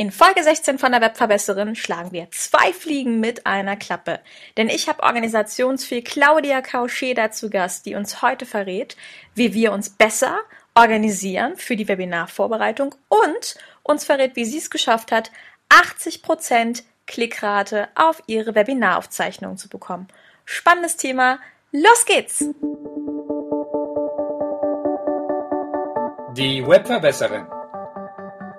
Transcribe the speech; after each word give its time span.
In 0.00 0.12
Folge 0.12 0.44
16 0.44 0.78
von 0.78 0.92
der 0.92 1.00
Webverbesserin 1.00 1.74
schlagen 1.74 2.12
wir 2.12 2.30
zwei 2.30 2.72
Fliegen 2.72 3.18
mit 3.18 3.46
einer 3.46 3.74
Klappe. 3.74 4.20
Denn 4.56 4.68
ich 4.68 4.88
habe 4.88 5.02
Organisationsfee 5.02 6.02
Claudia 6.02 6.60
Kausché 6.60 7.14
dazu 7.14 7.50
Gast, 7.50 7.84
die 7.84 7.96
uns 7.96 8.22
heute 8.22 8.46
verrät, 8.46 8.96
wie 9.34 9.54
wir 9.54 9.72
uns 9.72 9.90
besser 9.90 10.38
organisieren 10.76 11.56
für 11.56 11.74
die 11.74 11.88
Webinarvorbereitung 11.88 12.94
und 13.08 13.56
uns 13.82 14.04
verrät, 14.04 14.36
wie 14.36 14.44
sie 14.44 14.58
es 14.58 14.70
geschafft 14.70 15.10
hat, 15.10 15.32
80% 15.68 16.84
Klickrate 17.08 17.88
auf 17.96 18.22
ihre 18.28 18.54
Webinaraufzeichnung 18.54 19.56
zu 19.56 19.68
bekommen. 19.68 20.06
Spannendes 20.44 20.96
Thema. 20.96 21.40
Los 21.72 22.04
geht's! 22.06 22.44
Die 26.36 26.64
Webverbesserin 26.64 27.57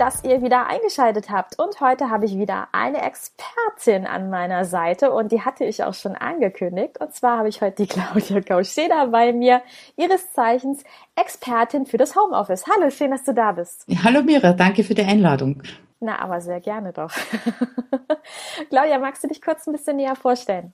Dass 0.00 0.24
ihr 0.24 0.40
wieder 0.40 0.66
eingeschaltet 0.66 1.28
habt. 1.28 1.58
Und 1.58 1.80
heute 1.82 2.08
habe 2.08 2.24
ich 2.24 2.38
wieder 2.38 2.68
eine 2.72 3.02
Expertin 3.02 4.06
an 4.06 4.30
meiner 4.30 4.64
Seite 4.64 5.12
und 5.12 5.30
die 5.30 5.42
hatte 5.42 5.64
ich 5.66 5.84
auch 5.84 5.92
schon 5.92 6.16
angekündigt. 6.16 6.98
Und 6.98 7.12
zwar 7.12 7.36
habe 7.36 7.50
ich 7.50 7.60
heute 7.60 7.84
die 7.84 7.86
Claudia 7.94 8.40
Kauscheda 8.40 9.04
bei 9.06 9.34
mir, 9.34 9.60
ihres 9.96 10.32
Zeichens 10.32 10.84
Expertin 11.16 11.84
für 11.84 11.98
das 11.98 12.16
Homeoffice. 12.16 12.64
Hallo, 12.66 12.90
schön, 12.90 13.10
dass 13.10 13.24
du 13.24 13.34
da 13.34 13.52
bist. 13.52 13.84
Hallo 14.02 14.22
Mira, 14.22 14.54
danke 14.54 14.84
für 14.84 14.94
die 14.94 15.04
Einladung. 15.04 15.62
Na, 16.00 16.18
aber 16.18 16.40
sehr 16.40 16.60
gerne 16.60 16.94
doch. 16.94 17.12
Claudia, 18.70 18.98
magst 18.98 19.22
du 19.22 19.28
dich 19.28 19.42
kurz 19.42 19.66
ein 19.66 19.72
bisschen 19.72 19.96
näher 19.96 20.16
vorstellen? 20.16 20.72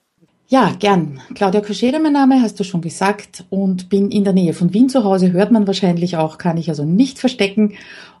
Ja, 0.49 0.71
gern. 0.79 1.19
Claudia 1.35 1.59
Koschede, 1.59 1.99
mein 1.99 2.13
Name, 2.13 2.41
hast 2.41 2.57
du 2.57 2.63
schon 2.63 2.79
gesagt, 2.79 3.43
und 3.49 3.89
bin 3.89 4.09
in 4.11 4.23
der 4.23 4.31
Nähe 4.31 4.53
von 4.53 4.73
Wien 4.73 4.87
zu 4.87 5.03
Hause, 5.03 5.33
hört 5.33 5.51
man 5.51 5.67
wahrscheinlich 5.67 6.15
auch, 6.15 6.37
kann 6.37 6.55
ich 6.55 6.69
also 6.69 6.85
nicht 6.85 7.19
verstecken. 7.19 7.73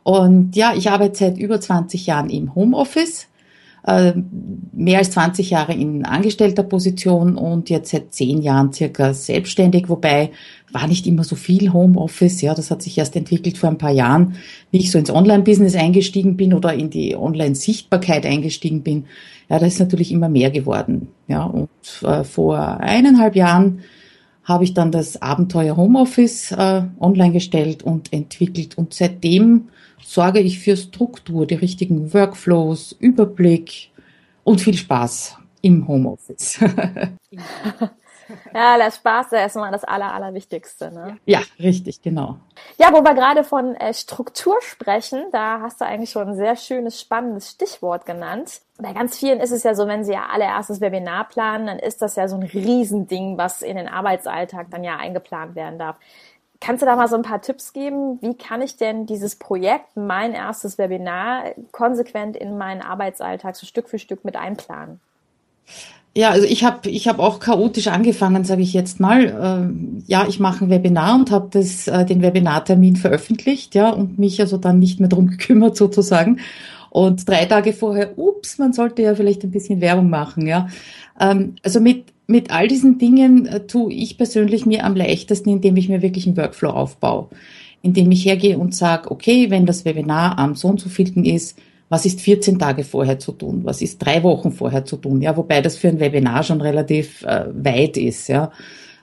Und 0.03 0.53
ja, 0.57 0.73
ich 0.75 0.89
arbeite 0.89 1.17
seit 1.17 1.37
über 1.37 1.61
20 1.61 2.05
Jahren 2.05 2.29
im 2.29 2.53
Homeoffice, 2.53 3.27
mehr 4.73 4.99
als 4.99 5.11
20 5.11 5.49
Jahre 5.49 5.73
in 5.73 6.03
angestellter 6.03 6.63
Position 6.63 7.37
und 7.37 7.69
jetzt 7.69 7.91
seit 7.91 8.13
10 8.13 8.41
Jahren 8.41 8.73
circa 8.73 9.13
selbstständig, 9.13 9.87
wobei 9.87 10.31
war 10.73 10.87
nicht 10.87 11.07
immer 11.07 11.23
so 11.23 11.37
viel 11.37 11.71
Homeoffice, 11.71 12.41
ja, 12.41 12.53
das 12.53 12.69
hat 12.69 12.81
sich 12.81 12.97
erst 12.97 13.15
entwickelt 13.15 13.57
vor 13.57 13.69
ein 13.69 13.77
paar 13.77 13.91
Jahren, 13.91 14.35
wie 14.71 14.79
ich 14.79 14.91
so 14.91 14.99
ins 14.99 15.09
Online-Business 15.09 15.75
eingestiegen 15.75 16.35
bin 16.35 16.53
oder 16.53 16.73
in 16.73 16.89
die 16.89 17.15
Online-Sichtbarkeit 17.15 18.25
eingestiegen 18.25 18.83
bin. 18.83 19.05
Ja, 19.49 19.57
da 19.57 19.65
ist 19.65 19.79
natürlich 19.79 20.11
immer 20.11 20.27
mehr 20.27 20.51
geworden, 20.51 21.07
ja, 21.29 21.45
und 21.45 21.69
äh, 22.03 22.25
vor 22.25 22.81
eineinhalb 22.81 23.37
Jahren 23.37 23.79
habe 24.47 24.63
ich 24.63 24.73
dann 24.73 24.93
das 24.93 25.21
Abenteuer 25.21 25.75
Homeoffice 25.75 26.53
äh, 26.53 26.83
online 27.01 27.33
gestellt 27.33 27.83
und 27.83 28.13
entwickelt 28.13 28.77
und 28.77 28.93
seitdem 28.93 29.67
sorge 30.01 30.39
ich 30.39 30.59
für 30.59 30.77
Struktur, 30.77 31.45
die 31.45 31.55
richtigen 31.55 32.13
Workflows, 32.13 32.95
Überblick 32.97 33.91
und 34.45 34.61
viel 34.61 34.75
Spaß 34.75 35.37
im 35.61 35.85
Homeoffice. 35.85 36.59
Ja, 38.53 38.77
der 38.77 38.91
Spaß 38.91 39.27
ist 39.27 39.33
erstmal 39.33 39.71
das 39.71 39.83
Aller, 39.83 40.13
Allerwichtigste. 40.13 40.91
Ne? 40.91 41.17
Ja, 41.25 41.41
richtig, 41.59 42.01
genau. 42.01 42.37
Ja, 42.77 42.91
wo 42.91 43.03
wir 43.03 43.13
gerade 43.13 43.43
von 43.43 43.75
äh, 43.75 43.93
Struktur 43.93 44.55
sprechen, 44.61 45.25
da 45.31 45.61
hast 45.61 45.81
du 45.81 45.85
eigentlich 45.85 46.11
schon 46.11 46.29
ein 46.29 46.35
sehr 46.35 46.55
schönes, 46.55 46.99
spannendes 46.99 47.51
Stichwort 47.51 48.05
genannt. 48.05 48.61
Bei 48.77 48.93
ganz 48.93 49.17
vielen 49.17 49.39
ist 49.39 49.51
es 49.51 49.63
ja 49.63 49.73
so, 49.75 49.87
wenn 49.87 50.03
sie 50.03 50.13
ja 50.13 50.27
allererstes 50.31 50.81
Webinar 50.81 51.27
planen, 51.27 51.67
dann 51.67 51.79
ist 51.79 52.01
das 52.01 52.15
ja 52.15 52.27
so 52.27 52.35
ein 52.35 52.43
Riesending, 52.43 53.37
was 53.37 53.61
in 53.61 53.77
den 53.77 53.87
Arbeitsalltag 53.87 54.67
dann 54.71 54.83
ja 54.83 54.97
eingeplant 54.97 55.55
werden 55.55 55.79
darf. 55.79 55.97
Kannst 56.59 56.81
du 56.81 56.87
da 56.87 56.95
mal 56.95 57.07
so 57.07 57.15
ein 57.15 57.21
paar 57.21 57.41
Tipps 57.41 57.71
geben? 57.71 58.19
Wie 58.21 58.35
kann 58.35 58.61
ich 58.61 58.77
denn 58.77 59.05
dieses 59.05 59.35
Projekt, 59.35 59.95
mein 59.95 60.33
erstes 60.33 60.77
Webinar, 60.77 61.53
konsequent 61.71 62.35
in 62.35 62.57
meinen 62.57 62.81
Arbeitsalltag 62.81 63.55
so 63.55 63.65
Stück 63.67 63.89
für 63.89 63.99
Stück 63.99 64.25
mit 64.25 64.35
einplanen? 64.35 64.99
Ja, 66.17 66.31
also 66.31 66.47
ich 66.47 66.63
habe 66.63 66.89
ich 66.89 67.07
hab 67.07 67.19
auch 67.19 67.39
chaotisch 67.39 67.85
angefangen, 67.89 68.43
sage 68.43 68.63
ich 68.63 68.73
jetzt 68.73 68.99
mal. 68.99 69.25
Äh, 69.27 70.09
ja, 70.11 70.25
ich 70.27 70.39
mache 70.39 70.65
ein 70.65 70.71
Webinar 70.71 71.13
und 71.13 71.29
habe 71.29 71.49
das 71.51 71.87
äh, 71.87 72.07
den 72.07 72.23
Webinartermin 72.23 72.95
veröffentlicht, 72.95 73.75
ja, 73.75 73.91
und 73.91 74.17
mich 74.17 74.41
also 74.41 74.57
dann 74.57 74.79
nicht 74.79 74.99
mehr 74.99 75.09
drum 75.09 75.27
gekümmert 75.37 75.77
sozusagen. 75.77 76.39
Und 76.89 77.29
drei 77.29 77.45
Tage 77.45 77.71
vorher, 77.71 78.17
ups, 78.17 78.57
man 78.57 78.73
sollte 78.73 79.03
ja 79.03 79.13
vielleicht 79.13 79.43
ein 79.43 79.51
bisschen 79.51 79.79
Werbung 79.79 80.09
machen, 80.09 80.47
ja. 80.47 80.69
Ähm, 81.19 81.53
also 81.61 81.79
mit 81.79 82.05
mit 82.25 82.49
all 82.49 82.67
diesen 82.67 82.97
Dingen 82.97 83.45
äh, 83.45 83.67
tue 83.67 83.93
ich 83.93 84.17
persönlich 84.17 84.65
mir 84.65 84.85
am 84.85 84.95
leichtesten, 84.95 85.51
indem 85.51 85.77
ich 85.77 85.87
mir 85.87 86.01
wirklich 86.01 86.25
einen 86.25 86.35
Workflow 86.35 86.71
aufbaue, 86.71 87.27
indem 87.83 88.09
ich 88.09 88.25
hergehe 88.25 88.57
und 88.57 88.73
sage, 88.73 89.11
okay, 89.11 89.51
wenn 89.51 89.67
das 89.67 89.85
Webinar 89.85 90.39
am 90.39 90.55
so 90.55 90.67
und 90.67 90.79
so 90.79 90.89
vielten 90.89 91.25
ist, 91.25 91.59
was 91.89 92.05
ist 92.05 92.21
14 92.21 92.59
Tage 92.59 92.83
vorher 92.83 93.19
zu 93.19 93.31
tun, 93.31 93.61
was 93.63 93.81
ist 93.81 93.99
drei 93.99 94.23
Wochen 94.23 94.51
vorher 94.51 94.85
zu 94.85 94.97
tun, 94.97 95.21
ja, 95.21 95.37
wobei 95.37 95.61
das 95.61 95.77
für 95.77 95.87
ein 95.87 95.99
Webinar 95.99 96.43
schon 96.43 96.61
relativ 96.61 97.23
äh, 97.23 97.45
weit 97.53 97.97
ist, 97.97 98.27
ja. 98.27 98.51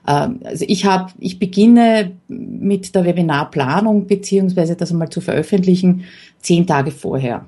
Ähm, 0.07 0.39
also 0.43 0.65
ich 0.67 0.85
habe, 0.85 1.11
ich 1.19 1.39
beginne 1.39 2.11
mit 2.27 2.93
der 2.93 3.05
Webinarplanung 3.05 4.07
beziehungsweise 4.07 4.75
das 4.75 4.91
einmal 4.91 5.09
zu 5.09 5.21
veröffentlichen 5.21 6.03
zehn 6.39 6.67
Tage 6.67 6.91
vorher. 6.91 7.45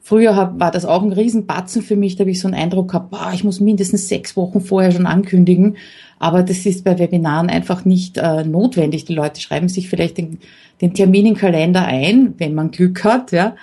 Früher 0.00 0.36
hab, 0.36 0.58
war 0.58 0.70
das 0.70 0.86
auch 0.86 1.02
ein 1.02 1.12
Riesenbatzen 1.12 1.82
für 1.82 1.96
mich, 1.96 2.16
da 2.16 2.20
habe 2.20 2.30
ich 2.30 2.40
so 2.40 2.48
einen 2.48 2.54
Eindruck 2.54 2.88
gehabt, 2.88 3.10
boah, 3.10 3.30
ich 3.34 3.44
muss 3.44 3.60
mindestens 3.60 4.08
sechs 4.08 4.38
Wochen 4.38 4.62
vorher 4.62 4.90
schon 4.90 5.04
ankündigen. 5.04 5.76
Aber 6.18 6.42
das 6.42 6.64
ist 6.64 6.82
bei 6.82 6.98
Webinaren 6.98 7.50
einfach 7.50 7.84
nicht 7.84 8.16
äh, 8.16 8.42
notwendig. 8.42 9.04
Die 9.04 9.14
Leute 9.14 9.40
schreiben 9.40 9.68
sich 9.68 9.90
vielleicht 9.90 10.16
den, 10.16 10.38
den 10.80 10.94
Termin 10.94 11.26
im 11.26 11.36
Kalender 11.36 11.84
ein, 11.84 12.34
wenn 12.38 12.54
man 12.54 12.70
Glück 12.70 13.04
hat, 13.04 13.32
ja 13.32 13.54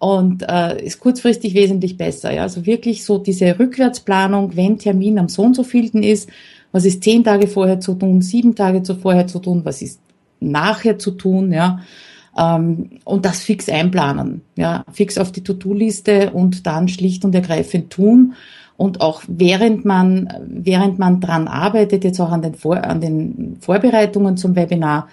und 0.00 0.42
äh, 0.48 0.82
ist 0.82 0.98
kurzfristig 0.98 1.54
wesentlich 1.54 1.96
besser. 1.96 2.32
Ja? 2.32 2.42
Also 2.42 2.64
wirklich 2.66 3.04
so 3.04 3.18
diese 3.18 3.58
Rückwärtsplanung, 3.58 4.56
wenn 4.56 4.78
Termin 4.78 5.18
am 5.18 5.28
so 5.28 5.42
und 5.42 5.54
so 5.54 5.62
vielten 5.62 6.02
ist, 6.02 6.28
was 6.72 6.86
ist 6.86 7.04
zehn 7.04 7.22
Tage 7.22 7.46
vorher 7.46 7.80
zu 7.80 7.94
tun, 7.94 8.22
sieben 8.22 8.54
Tage 8.54 8.82
vorher 8.94 9.26
zu 9.26 9.40
tun, 9.40 9.60
was 9.64 9.82
ist 9.82 10.00
nachher 10.40 10.98
zu 10.98 11.12
tun, 11.12 11.52
ja. 11.52 11.80
Ähm, 12.38 12.90
und 13.04 13.26
das 13.26 13.40
fix 13.42 13.68
einplanen, 13.68 14.40
ja, 14.56 14.84
fix 14.90 15.18
auf 15.18 15.32
die 15.32 15.42
To-Do-Liste 15.42 16.30
und 16.30 16.66
dann 16.66 16.88
schlicht 16.88 17.24
und 17.26 17.34
ergreifend 17.34 17.90
tun. 17.90 18.34
Und 18.78 19.02
auch 19.02 19.20
während 19.28 19.84
man, 19.84 20.32
während 20.46 20.98
man 20.98 21.20
dran 21.20 21.46
arbeitet, 21.46 22.04
jetzt 22.04 22.20
auch 22.20 22.30
an 22.30 22.40
den, 22.40 22.54
Vor 22.54 22.82
an 22.82 23.02
den 23.02 23.58
Vorbereitungen 23.60 24.38
zum 24.38 24.56
Webinar, 24.56 25.08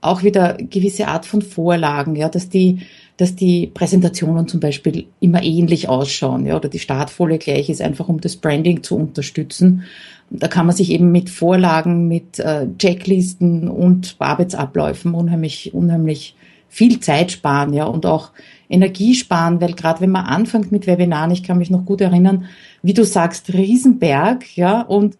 auch 0.00 0.24
wieder 0.24 0.54
gewisse 0.54 1.06
Art 1.06 1.26
von 1.26 1.42
Vorlagen, 1.42 2.16
ja, 2.16 2.28
dass 2.28 2.48
die, 2.48 2.80
dass 3.16 3.36
die 3.36 3.66
Präsentationen 3.66 4.48
zum 4.48 4.60
Beispiel 4.60 5.06
immer 5.20 5.42
ähnlich 5.42 5.88
ausschauen, 5.88 6.46
ja, 6.46 6.56
oder 6.56 6.68
die 6.68 6.78
Startfolie 6.78 7.38
gleich 7.38 7.68
ist, 7.68 7.82
einfach 7.82 8.08
um 8.08 8.20
das 8.20 8.36
Branding 8.36 8.82
zu 8.82 8.96
unterstützen. 8.96 9.84
Da 10.30 10.48
kann 10.48 10.66
man 10.66 10.74
sich 10.74 10.90
eben 10.90 11.12
mit 11.12 11.28
Vorlagen, 11.28 12.08
mit 12.08 12.38
äh, 12.38 12.66
Checklisten 12.78 13.68
und 13.68 14.16
Arbeitsabläufen 14.18 15.14
unheimlich, 15.14 15.74
unheimlich 15.74 16.34
viel 16.68 17.00
Zeit 17.00 17.30
sparen, 17.32 17.74
ja, 17.74 17.84
und 17.84 18.06
auch 18.06 18.30
Energie 18.70 19.14
sparen, 19.14 19.60
weil 19.60 19.74
gerade 19.74 20.00
wenn 20.00 20.10
man 20.10 20.24
anfängt 20.24 20.72
mit 20.72 20.86
Webinaren, 20.86 21.30
ich 21.30 21.42
kann 21.42 21.58
mich 21.58 21.68
noch 21.68 21.84
gut 21.84 22.00
erinnern, 22.00 22.46
wie 22.82 22.94
du 22.94 23.04
sagst, 23.04 23.52
Riesenberg, 23.52 24.56
ja, 24.56 24.80
und 24.80 25.18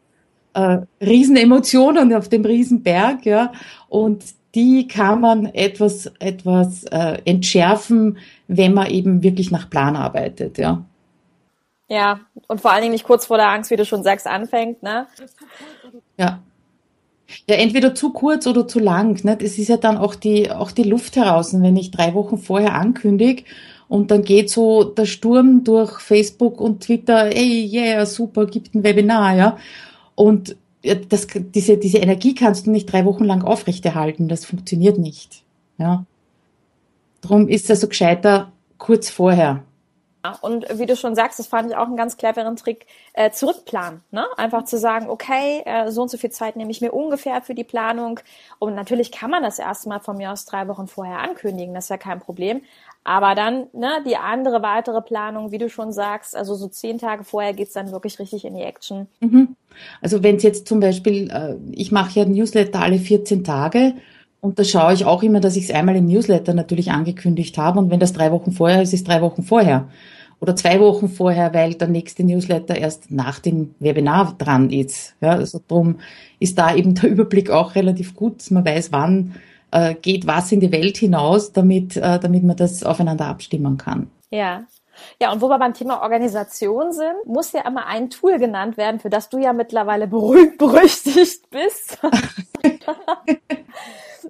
äh, 0.55 0.79
Riesenemotionen 1.03 2.15
auf 2.15 2.31
dem 2.31 2.45
Riesenberg, 2.47 3.27
ja, 3.27 3.53
und 3.91 4.25
die 4.55 4.87
kann 4.87 5.21
man 5.21 5.47
etwas, 5.47 6.13
etwas 6.19 6.85
äh, 6.85 7.19
entschärfen, 7.25 8.19
wenn 8.49 8.75
man 8.75 8.91
eben 8.91 9.23
wirklich 9.23 9.51
nach 9.51 9.71
Plan 9.71 9.97
arbeitet, 9.97 10.59
ja. 10.59 10.85
Ja, 11.89 12.21
und 12.49 12.61
vor 12.61 12.73
allen 12.73 12.83
Dingen 12.83 12.93
nicht 12.93 13.05
kurz 13.05 13.27
vor 13.27 13.37
der 13.37 13.51
Angst, 13.51 13.71
wie 13.71 13.77
du 13.77 13.85
schon 13.85 14.03
sagst, 14.03 14.27
anfängt, 14.27 14.83
ne? 14.83 15.07
Ja. 16.17 16.41
Ja, 17.49 17.57
entweder 17.57 17.95
zu 17.95 18.13
kurz 18.13 18.47
oder 18.47 18.69
zu 18.69 18.79
lang. 18.79 19.23
Ne? 19.25 19.37
Das 19.37 19.59
ist 19.59 19.69
ja 19.69 19.79
dann 19.79 19.97
auch 19.97 20.15
die, 20.15 20.51
auch 20.51 20.71
die 20.71 20.83
Luft 20.83 21.17
heraus. 21.17 21.55
wenn 21.55 21.77
ich 21.77 21.91
drei 21.91 22.13
Wochen 22.15 22.37
vorher 22.37 22.75
ankündige 22.75 23.45
und 23.89 24.11
dann 24.11 24.23
geht 24.23 24.51
so 24.51 24.85
der 24.85 25.07
Sturm 25.07 25.65
durch 25.65 26.01
Facebook 26.01 26.61
und 26.61 26.83
Twitter, 26.83 27.27
ey, 27.27 27.71
yeah, 27.71 28.07
super, 28.07 28.47
gibt 28.47 28.75
ein 28.75 28.85
Webinar, 28.85 29.35
ja. 29.35 29.59
Und 30.15 30.57
das, 30.83 31.27
diese, 31.31 31.79
diese 31.79 31.99
Energie 31.99 32.35
kannst 32.35 32.67
du 32.67 32.71
nicht 32.71 32.93
drei 32.93 33.05
Wochen 33.05 33.25
lang 33.25 33.43
aufrechterhalten. 33.43 34.29
Das 34.29 34.45
funktioniert 34.45 34.99
nicht. 34.99 35.45
Ja. 35.79 36.05
Drum 37.21 37.49
ist 37.49 37.65
es 37.65 37.71
also 37.71 37.89
gescheiter 37.89 38.53
kurz 38.79 39.09
vorher. 39.09 39.63
Und 40.41 40.67
wie 40.79 40.87
du 40.87 40.95
schon 40.95 41.17
sagst, 41.17 41.41
das 41.41 41.49
fand 41.49 41.71
ich 41.71 41.77
auch 41.77 41.87
einen 41.87 41.97
ganz 41.97 42.17
cleveren 42.17 42.55
Trick, 42.55 42.87
äh, 43.13 43.33
zurückplanen. 43.33 44.03
Ne? 44.13 44.25
Einfach 44.37 44.65
zu 44.65 44.79
sagen, 44.79 45.11
okay, 45.11 45.63
äh, 45.65 45.91
so 45.91 46.03
und 46.03 46.11
so 46.11 46.17
viel 46.17 46.31
Zeit 46.31 46.55
nehme 46.55 46.71
ich 46.71 46.81
mir 46.81 46.93
ungefähr 46.93 47.43
für 47.43 47.55
die 47.55 47.65
Planung. 47.65 48.21
Und 48.61 48.75
natürlich 48.75 49.11
kann 49.11 49.31
man 49.31 49.43
das 49.43 49.59
erstmal 49.59 49.99
von 49.99 50.17
mir 50.17 50.31
aus 50.31 50.45
drei 50.45 50.69
Wochen 50.69 50.87
vorher 50.87 51.19
ankündigen, 51.19 51.75
das 51.75 51.87
ist 51.87 51.91
ja 51.91 51.97
kein 51.97 52.21
Problem. 52.21 52.63
Aber 53.05 53.35
dann 53.35 53.67
ne, 53.73 54.03
die 54.07 54.17
andere 54.17 54.63
weitere 54.63 55.03
Planung, 55.03 55.51
wie 55.51 55.59
du 55.59 55.69
schon 55.69 55.93
sagst, 55.93 56.37
also 56.37 56.55
so 56.55 56.69
zehn 56.69 56.99
Tage 56.99 57.25
vorher 57.25 57.53
geht's 57.53 57.73
dann 57.73 57.91
wirklich 57.91 58.19
richtig 58.19 58.45
in 58.45 58.55
die 58.55 58.63
Action. 58.63 59.09
Mhm. 59.21 59.57
Also 60.01 60.23
wenn 60.23 60.37
es 60.37 60.45
jetzt 60.45 60.69
zum 60.69 60.81
Beispiel, 60.81 61.31
äh, 61.31 61.57
ich 61.73 61.91
mache 61.91 62.21
ja 62.21 62.25
Newsletter 62.25 62.81
alle 62.81 62.99
14 62.99 63.43
Tage 63.43 63.95
und 64.41 64.59
da 64.59 64.65
schaue 64.65 64.95
ich 64.95 65.05
auch 65.05 65.23
immer, 65.23 65.41
dass 65.41 65.57
ich 65.57 65.65
es 65.65 65.71
einmal 65.71 65.97
im 65.97 66.07
Newsletter 66.07 66.55
natürlich 66.55 66.91
angekündigt 66.91 67.59
habe. 67.59 67.79
Und 67.79 67.91
wenn 67.91 68.01
das 68.01 68.13
drei 68.13 68.31
Wochen 68.31 68.53
vorher 68.53 68.83
ist, 68.83 68.93
ist 68.93 69.09
drei 69.09 69.21
Wochen 69.21 69.43
vorher. 69.43 69.89
Oder 70.41 70.57
zwei 70.57 70.81
Wochen 70.81 71.09
vorher, 71.09 71.55
weil 71.55 71.75
der 71.75 71.87
nächste 71.87 72.25
Newsletter 72.25 72.77
erst 72.77 73.13
nach 73.13 73.39
dem 73.39 73.77
Webinar 73.79 74.35
dran 74.39 74.71
ist. 74.71 75.15
Ja, 75.21 75.31
also 75.31 75.61
drum 75.67 76.01
ist 76.41 76.59
da 76.59 76.75
eben 76.75 76.97
der 76.97 77.11
Überblick 77.11 77.51
auch 77.51 77.77
relativ 77.77 78.17
gut, 78.17 78.51
man 78.51 78.65
weiß, 78.65 78.91
wann 78.91 79.35
äh, 79.73 79.95
geht 79.95 80.27
was 80.27 80.53
in 80.53 80.61
die 80.61 80.71
Welt 80.71 80.97
hinaus, 80.97 81.53
damit, 81.53 81.97
äh, 81.97 82.21
damit 82.21 82.45
man 82.45 82.57
das 82.57 82.85
aufeinander 82.85 83.27
abstimmen 83.27 83.79
kann. 83.79 84.11
Ja. 84.31 84.65
Ja, 85.21 85.33
und 85.33 85.41
wo 85.41 85.49
wir 85.49 85.59
beim 85.59 85.75
Thema 85.75 86.03
Organisation 86.03 86.93
sind, 86.93 87.27
muss 87.27 87.53
ja 87.53 87.67
immer 87.67 87.87
ein 87.87 88.11
Tool 88.11 88.39
genannt 88.39 88.77
werden, 88.77 89.01
für 89.01 89.11
das 89.11 89.31
du 89.31 89.39
ja 89.39 89.53
mittlerweile 89.53 90.07
berühmt 90.07 90.59
berüchtigt 90.59 91.49
bist. 91.51 91.99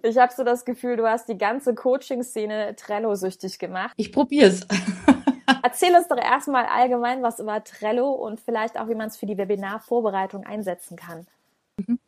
ich 0.03 0.19
habe 0.19 0.33
so 0.35 0.45
das 0.45 0.65
Gefühl, 0.65 0.97
du 0.97 1.07
hast 1.07 1.29
die 1.29 1.37
ganze 1.37 1.75
Coaching-Szene 1.75 2.77
Trello-süchtig 2.77 3.59
gemacht. 3.59 3.93
Ich 3.97 4.13
probier's. 4.13 4.67
Erzähl 5.63 5.95
uns 5.95 6.09
doch 6.09 6.17
erstmal 6.17 6.67
allgemein 6.67 7.23
was 7.23 7.39
über 7.41 7.63
Trello 7.63 8.11
und 8.13 8.41
vielleicht 8.41 8.79
auch, 8.79 8.89
wie 8.89 8.95
man 8.95 9.09
es 9.09 9.17
für 9.17 9.27
die 9.27 9.37
Webinarvorbereitung 9.37 10.45
einsetzen 10.45 10.97
kann. 10.97 11.27
Mhm. 11.77 11.99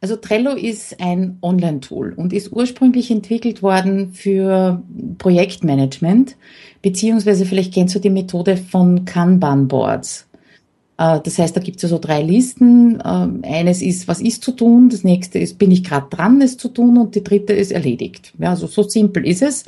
Also 0.00 0.14
Trello 0.14 0.52
ist 0.52 1.00
ein 1.00 1.38
Online-Tool 1.42 2.12
und 2.14 2.32
ist 2.32 2.52
ursprünglich 2.52 3.10
entwickelt 3.10 3.62
worden 3.62 4.12
für 4.12 4.82
Projektmanagement, 5.18 6.36
beziehungsweise 6.82 7.44
vielleicht 7.44 7.74
kennst 7.74 7.96
du 7.96 7.98
die 7.98 8.10
Methode 8.10 8.56
von 8.56 9.04
Kanban-Boards. 9.04 10.28
Äh, 10.98 11.20
das 11.24 11.38
heißt, 11.38 11.56
da 11.56 11.60
gibt 11.60 11.76
es 11.78 11.82
ja 11.82 11.88
so 11.88 11.98
drei 11.98 12.22
Listen. 12.22 13.02
Ähm, 13.04 13.42
eines 13.44 13.82
ist, 13.82 14.06
was 14.06 14.20
ist 14.20 14.44
zu 14.44 14.52
tun? 14.52 14.88
Das 14.88 15.02
nächste 15.02 15.40
ist, 15.40 15.58
bin 15.58 15.72
ich 15.72 15.82
gerade 15.82 16.08
dran, 16.10 16.40
es 16.42 16.58
zu 16.58 16.68
tun? 16.68 16.98
Und 16.98 17.14
die 17.14 17.24
dritte 17.24 17.54
ist 17.54 17.72
erledigt. 17.72 18.34
Ja, 18.38 18.50
also 18.50 18.66
so 18.66 18.82
simpel 18.82 19.26
ist 19.26 19.42
es. 19.42 19.64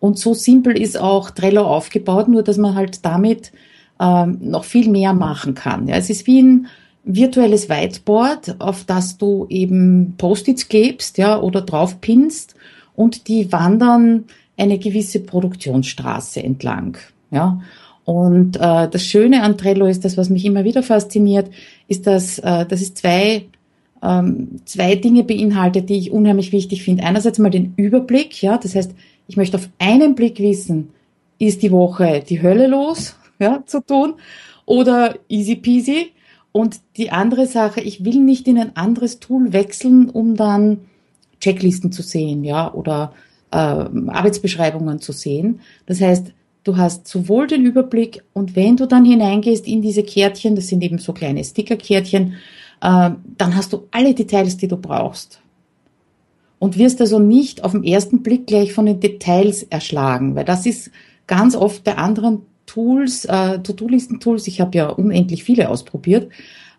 Und 0.00 0.18
so 0.18 0.32
simpel 0.32 0.80
ist 0.80 0.98
auch 0.98 1.30
Trello 1.30 1.62
aufgebaut, 1.62 2.26
nur 2.26 2.42
dass 2.42 2.56
man 2.56 2.74
halt 2.74 3.04
damit 3.04 3.52
ähm, 4.00 4.38
noch 4.40 4.64
viel 4.64 4.88
mehr 4.90 5.12
machen 5.12 5.54
kann. 5.54 5.86
Ja, 5.86 5.96
es 5.96 6.08
ist 6.08 6.26
wie 6.26 6.42
ein 6.42 6.66
virtuelles 7.04 7.68
Whiteboard, 7.68 8.56
auf 8.60 8.84
das 8.84 9.16
du 9.16 9.46
eben 9.48 10.14
Post-its 10.18 10.68
klebst, 10.68 11.18
ja, 11.18 11.40
oder 11.40 11.62
drauf 11.62 12.00
pinst 12.00 12.54
und 12.94 13.28
die 13.28 13.50
wandern 13.52 14.24
eine 14.56 14.78
gewisse 14.78 15.20
Produktionsstraße 15.20 16.42
entlang, 16.42 16.98
ja. 17.30 17.60
Und 18.04 18.56
äh, 18.56 18.88
das 18.88 19.04
Schöne 19.04 19.42
an 19.42 19.56
Trello 19.56 19.86
ist, 19.86 20.04
das, 20.04 20.16
was 20.16 20.30
mich 20.30 20.44
immer 20.44 20.64
wieder 20.64 20.82
fasziniert, 20.82 21.50
ist, 21.86 22.06
dass, 22.06 22.38
äh, 22.40 22.66
dass 22.66 22.80
es 22.80 22.94
zwei, 22.94 23.46
ähm, 24.02 24.60
zwei 24.64 24.96
Dinge 24.96 25.22
beinhaltet, 25.22 25.88
die 25.88 25.98
ich 25.98 26.10
unheimlich 26.10 26.50
wichtig 26.50 26.82
finde. 26.82 27.04
Einerseits 27.04 27.38
mal 27.38 27.50
den 27.50 27.74
Überblick, 27.76 28.42
ja, 28.42 28.58
das 28.58 28.74
heißt, 28.74 28.92
ich 29.28 29.36
möchte 29.36 29.58
auf 29.58 29.68
einen 29.78 30.16
Blick 30.16 30.40
wissen, 30.40 30.88
ist 31.38 31.62
die 31.62 31.70
Woche 31.70 32.24
die 32.28 32.42
Hölle 32.42 32.66
los, 32.66 33.16
ja, 33.38 33.62
zu 33.64 33.80
tun, 33.80 34.14
oder 34.66 35.14
easy 35.28 35.56
peasy, 35.56 36.12
und 36.52 36.80
die 36.96 37.10
andere 37.10 37.46
Sache, 37.46 37.80
ich 37.80 38.04
will 38.04 38.20
nicht 38.20 38.48
in 38.48 38.58
ein 38.58 38.76
anderes 38.76 39.20
Tool 39.20 39.52
wechseln, 39.52 40.10
um 40.10 40.36
dann 40.36 40.80
Checklisten 41.40 41.92
zu 41.92 42.02
sehen, 42.02 42.44
ja, 42.44 42.72
oder 42.72 43.12
äh, 43.50 43.56
Arbeitsbeschreibungen 43.56 45.00
zu 45.00 45.12
sehen. 45.12 45.60
Das 45.86 46.00
heißt, 46.00 46.32
du 46.64 46.76
hast 46.76 47.06
sowohl 47.06 47.46
den 47.46 47.64
Überblick 47.64 48.22
und 48.32 48.56
wenn 48.56 48.76
du 48.76 48.86
dann 48.86 49.04
hineingehst 49.04 49.66
in 49.66 49.82
diese 49.82 50.02
Kärtchen, 50.02 50.56
das 50.56 50.68
sind 50.68 50.82
eben 50.82 50.98
so 50.98 51.12
kleine 51.12 51.42
Stickerkärtchen, 51.44 52.34
äh, 52.80 53.10
dann 53.38 53.56
hast 53.56 53.72
du 53.72 53.86
alle 53.90 54.14
Details, 54.14 54.56
die 54.56 54.68
du 54.68 54.76
brauchst. 54.76 55.40
Und 56.58 56.76
wirst 56.76 57.00
also 57.00 57.18
nicht 57.18 57.64
auf 57.64 57.72
den 57.72 57.84
ersten 57.84 58.22
Blick 58.22 58.46
gleich 58.46 58.74
von 58.74 58.84
den 58.84 59.00
Details 59.00 59.62
erschlagen, 59.62 60.34
weil 60.34 60.44
das 60.44 60.66
ist 60.66 60.90
ganz 61.26 61.56
oft 61.56 61.84
bei 61.84 61.96
anderen 61.96 62.42
Tools, 62.70 63.24
äh, 63.24 63.58
To-Do-Listen-Tools, 63.58 64.46
ich 64.46 64.60
habe 64.60 64.78
ja 64.78 64.88
unendlich 64.88 65.42
viele 65.42 65.68
ausprobiert, 65.68 66.28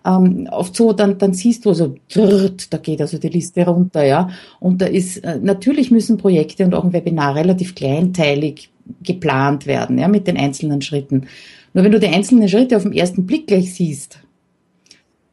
ähm, 0.05 0.47
oft 0.49 0.75
so, 0.75 0.93
dann, 0.93 1.17
dann 1.17 1.33
siehst 1.33 1.65
du 1.65 1.69
also, 1.69 1.95
da 2.15 2.77
geht 2.77 3.01
also 3.01 3.17
die 3.17 3.27
Liste 3.27 3.65
runter, 3.65 4.03
ja. 4.03 4.29
Und 4.59 4.81
da 4.81 4.85
ist, 4.85 5.17
äh, 5.17 5.37
natürlich 5.41 5.91
müssen 5.91 6.17
Projekte 6.17 6.63
und 6.63 6.73
auch 6.73 6.85
ein 6.85 6.93
Webinar 6.93 7.35
relativ 7.35 7.75
kleinteilig 7.75 8.69
geplant 9.03 9.67
werden, 9.67 9.97
ja, 9.97 10.07
mit 10.07 10.27
den 10.27 10.37
einzelnen 10.37 10.81
Schritten. 10.81 11.27
Nur 11.73 11.83
wenn 11.83 11.91
du 11.91 11.99
die 11.99 12.07
einzelnen 12.07 12.47
Schritte 12.47 12.77
auf 12.77 12.83
den 12.83 12.93
ersten 12.93 13.25
Blick 13.25 13.47
gleich 13.47 13.73
siehst, 13.73 14.19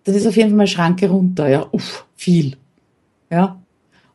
das 0.04 0.16
ist 0.16 0.26
auf 0.26 0.36
jeden 0.36 0.50
Fall 0.50 0.56
mal 0.58 0.66
Schranke 0.66 1.08
runter, 1.08 1.48
ja, 1.48 1.66
uff, 1.70 2.04
viel, 2.16 2.56
ja. 3.30 3.60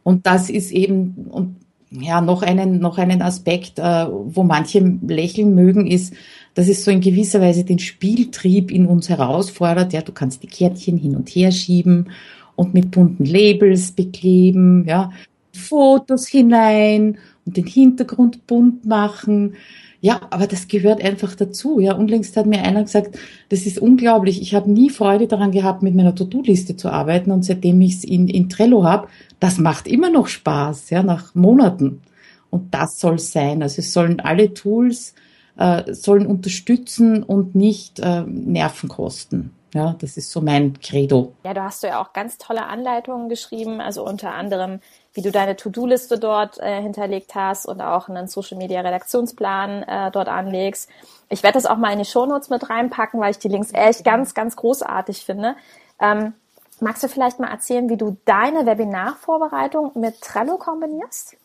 Und 0.04 0.28
das 0.28 0.50
ist 0.50 0.72
eben, 0.72 1.30
und 1.32 1.56
ja, 2.00 2.22
noch 2.22 2.42
einen, 2.42 2.80
noch 2.80 2.98
einen 2.98 3.22
Aspekt, 3.22 3.80
äh, 3.80 4.08
wo 4.10 4.44
manche 4.44 4.80
lächeln 5.08 5.54
mögen, 5.54 5.88
ist, 5.88 6.14
dass 6.56 6.68
es 6.68 6.84
so 6.84 6.92
in 6.92 7.02
gewisser 7.02 7.42
Weise 7.42 7.64
den 7.64 7.80
Spieltrieb 7.80 8.72
in 8.72 8.86
uns 8.86 9.10
herausfordert. 9.10 9.94
Ja, 9.94 10.02
du 10.02 10.12
kannst 10.12 10.44
die 10.44 10.48
Kärtchen 10.48 10.98
hin 10.98 11.16
und 11.16 11.30
her 11.30 11.52
schieben 11.52 12.10
und 12.56 12.74
mit 12.74 12.92
bunten 12.92 13.26
Labels 13.26 13.92
bekleben, 13.92 14.86
ja, 14.88 15.12
Fotos 15.56 16.28
hinein 16.28 17.18
und 17.46 17.58
den 17.58 17.68
Hintergrund 17.68 18.48
bunt 18.48 18.86
machen. 18.86 19.56
Ja, 20.04 20.20
aber 20.32 20.48
das 20.48 20.68
gehört 20.68 21.02
einfach 21.02 21.34
dazu. 21.34 21.80
Ja, 21.80 21.94
unlängst 21.94 22.36
hat 22.36 22.46
mir 22.46 22.62
einer 22.62 22.84
gesagt, 22.84 23.18
das 23.48 23.66
ist 23.66 23.80
unglaublich. 23.80 24.42
Ich 24.42 24.54
habe 24.54 24.70
nie 24.70 24.90
Freude 24.90 25.28
daran 25.28 25.54
gehabt, 25.54 25.82
mit 25.82 25.96
meiner 25.96 26.14
To-Do-Liste 26.14 26.76
zu 26.76 26.90
arbeiten 26.90 27.32
und 27.32 27.44
seitdem 27.44 27.80
ich 27.80 27.94
es 27.94 28.04
in, 28.04 28.28
in 28.28 28.50
Trello 28.50 28.84
habe, 28.84 29.08
das 29.40 29.60
macht 29.60 29.88
immer 29.88 30.10
noch 30.10 30.28
Spaß, 30.28 30.90
ja, 30.90 31.04
nach 31.04 31.36
Monaten. 31.36 32.02
Und 32.50 32.74
das 32.74 33.00
soll 33.00 33.18
sein. 33.18 33.64
Also 33.64 33.80
es 33.80 33.94
sollen 33.94 34.20
alle 34.20 34.54
Tools 34.54 35.16
äh, 35.58 35.94
sollen 35.94 36.28
unterstützen 36.28 37.24
und 37.24 37.56
nicht 37.56 38.00
äh, 38.00 38.24
Nerven 38.24 38.90
kosten. 38.90 39.54
Ja, 39.74 39.96
das 40.00 40.18
ist 40.18 40.32
so 40.32 40.42
mein 40.42 40.80
Credo. 40.82 41.34
Ja, 41.46 41.54
du 41.54 41.64
hast 41.64 41.82
ja 41.82 42.02
auch 42.02 42.12
ganz 42.12 42.38
tolle 42.38 42.66
Anleitungen 42.66 43.30
geschrieben, 43.30 43.80
also 43.80 44.06
unter 44.06 44.34
anderem, 44.34 44.82
wie 45.14 45.22
du 45.22 45.32
deine 45.32 45.56
To-Do-Liste 45.56 46.18
dort 46.18 46.60
äh, 46.60 46.82
hinterlegt 46.82 47.36
hast 47.36 47.66
und 47.66 47.82
auch 47.82 48.10
einen 48.10 48.28
Social-Media-Redaktionsplan 48.28 49.84
äh, 49.84 50.12
dort 50.12 50.28
anlegst. 50.28 50.90
Ich 51.30 51.44
werde 51.44 51.56
das 51.56 51.66
auch 51.66 51.78
mal 51.78 51.92
in 51.92 52.00
die 52.00 52.06
Shownotes 52.06 52.50
mit 52.50 52.70
reinpacken, 52.70 53.20
weil 53.20 53.32
ich 53.32 53.40
die 53.40 53.48
Links 53.48 53.70
echt 53.74 54.04
ganz, 54.04 54.34
ganz 54.34 54.56
großartig 54.56 55.24
finde. 55.24 55.56
Ähm, 56.00 56.34
magst 56.80 57.04
du 57.04 57.08
vielleicht 57.08 57.40
mal 57.40 57.52
erzählen, 57.52 57.90
wie 57.90 57.98
du 57.98 58.18
deine 58.26 58.66
Webinarvorbereitung 58.66 59.92
mit 59.96 60.22
Trello 60.22 60.58
kombinierst? 60.58 61.38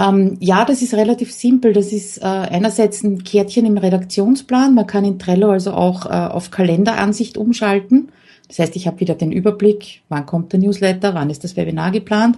Ähm, 0.00 0.36
ja, 0.40 0.64
das 0.64 0.82
ist 0.82 0.94
relativ 0.94 1.32
simpel. 1.32 1.74
Das 1.74 1.92
ist 1.92 2.18
äh, 2.18 2.24
einerseits 2.24 3.02
ein 3.02 3.22
Kärtchen 3.22 3.66
im 3.66 3.76
Redaktionsplan. 3.76 4.74
Man 4.74 4.86
kann 4.86 5.04
in 5.04 5.18
Trello 5.18 5.50
also 5.50 5.72
auch 5.72 6.06
äh, 6.06 6.08
auf 6.08 6.50
Kalenderansicht 6.50 7.36
umschalten. 7.36 8.10
Das 8.48 8.58
heißt, 8.58 8.76
ich 8.76 8.86
habe 8.86 9.00
wieder 9.00 9.14
den 9.14 9.32
Überblick, 9.32 10.02
wann 10.08 10.26
kommt 10.26 10.52
der 10.52 10.60
Newsletter, 10.60 11.14
wann 11.14 11.30
ist 11.30 11.44
das 11.44 11.56
Webinar 11.56 11.90
geplant. 11.90 12.36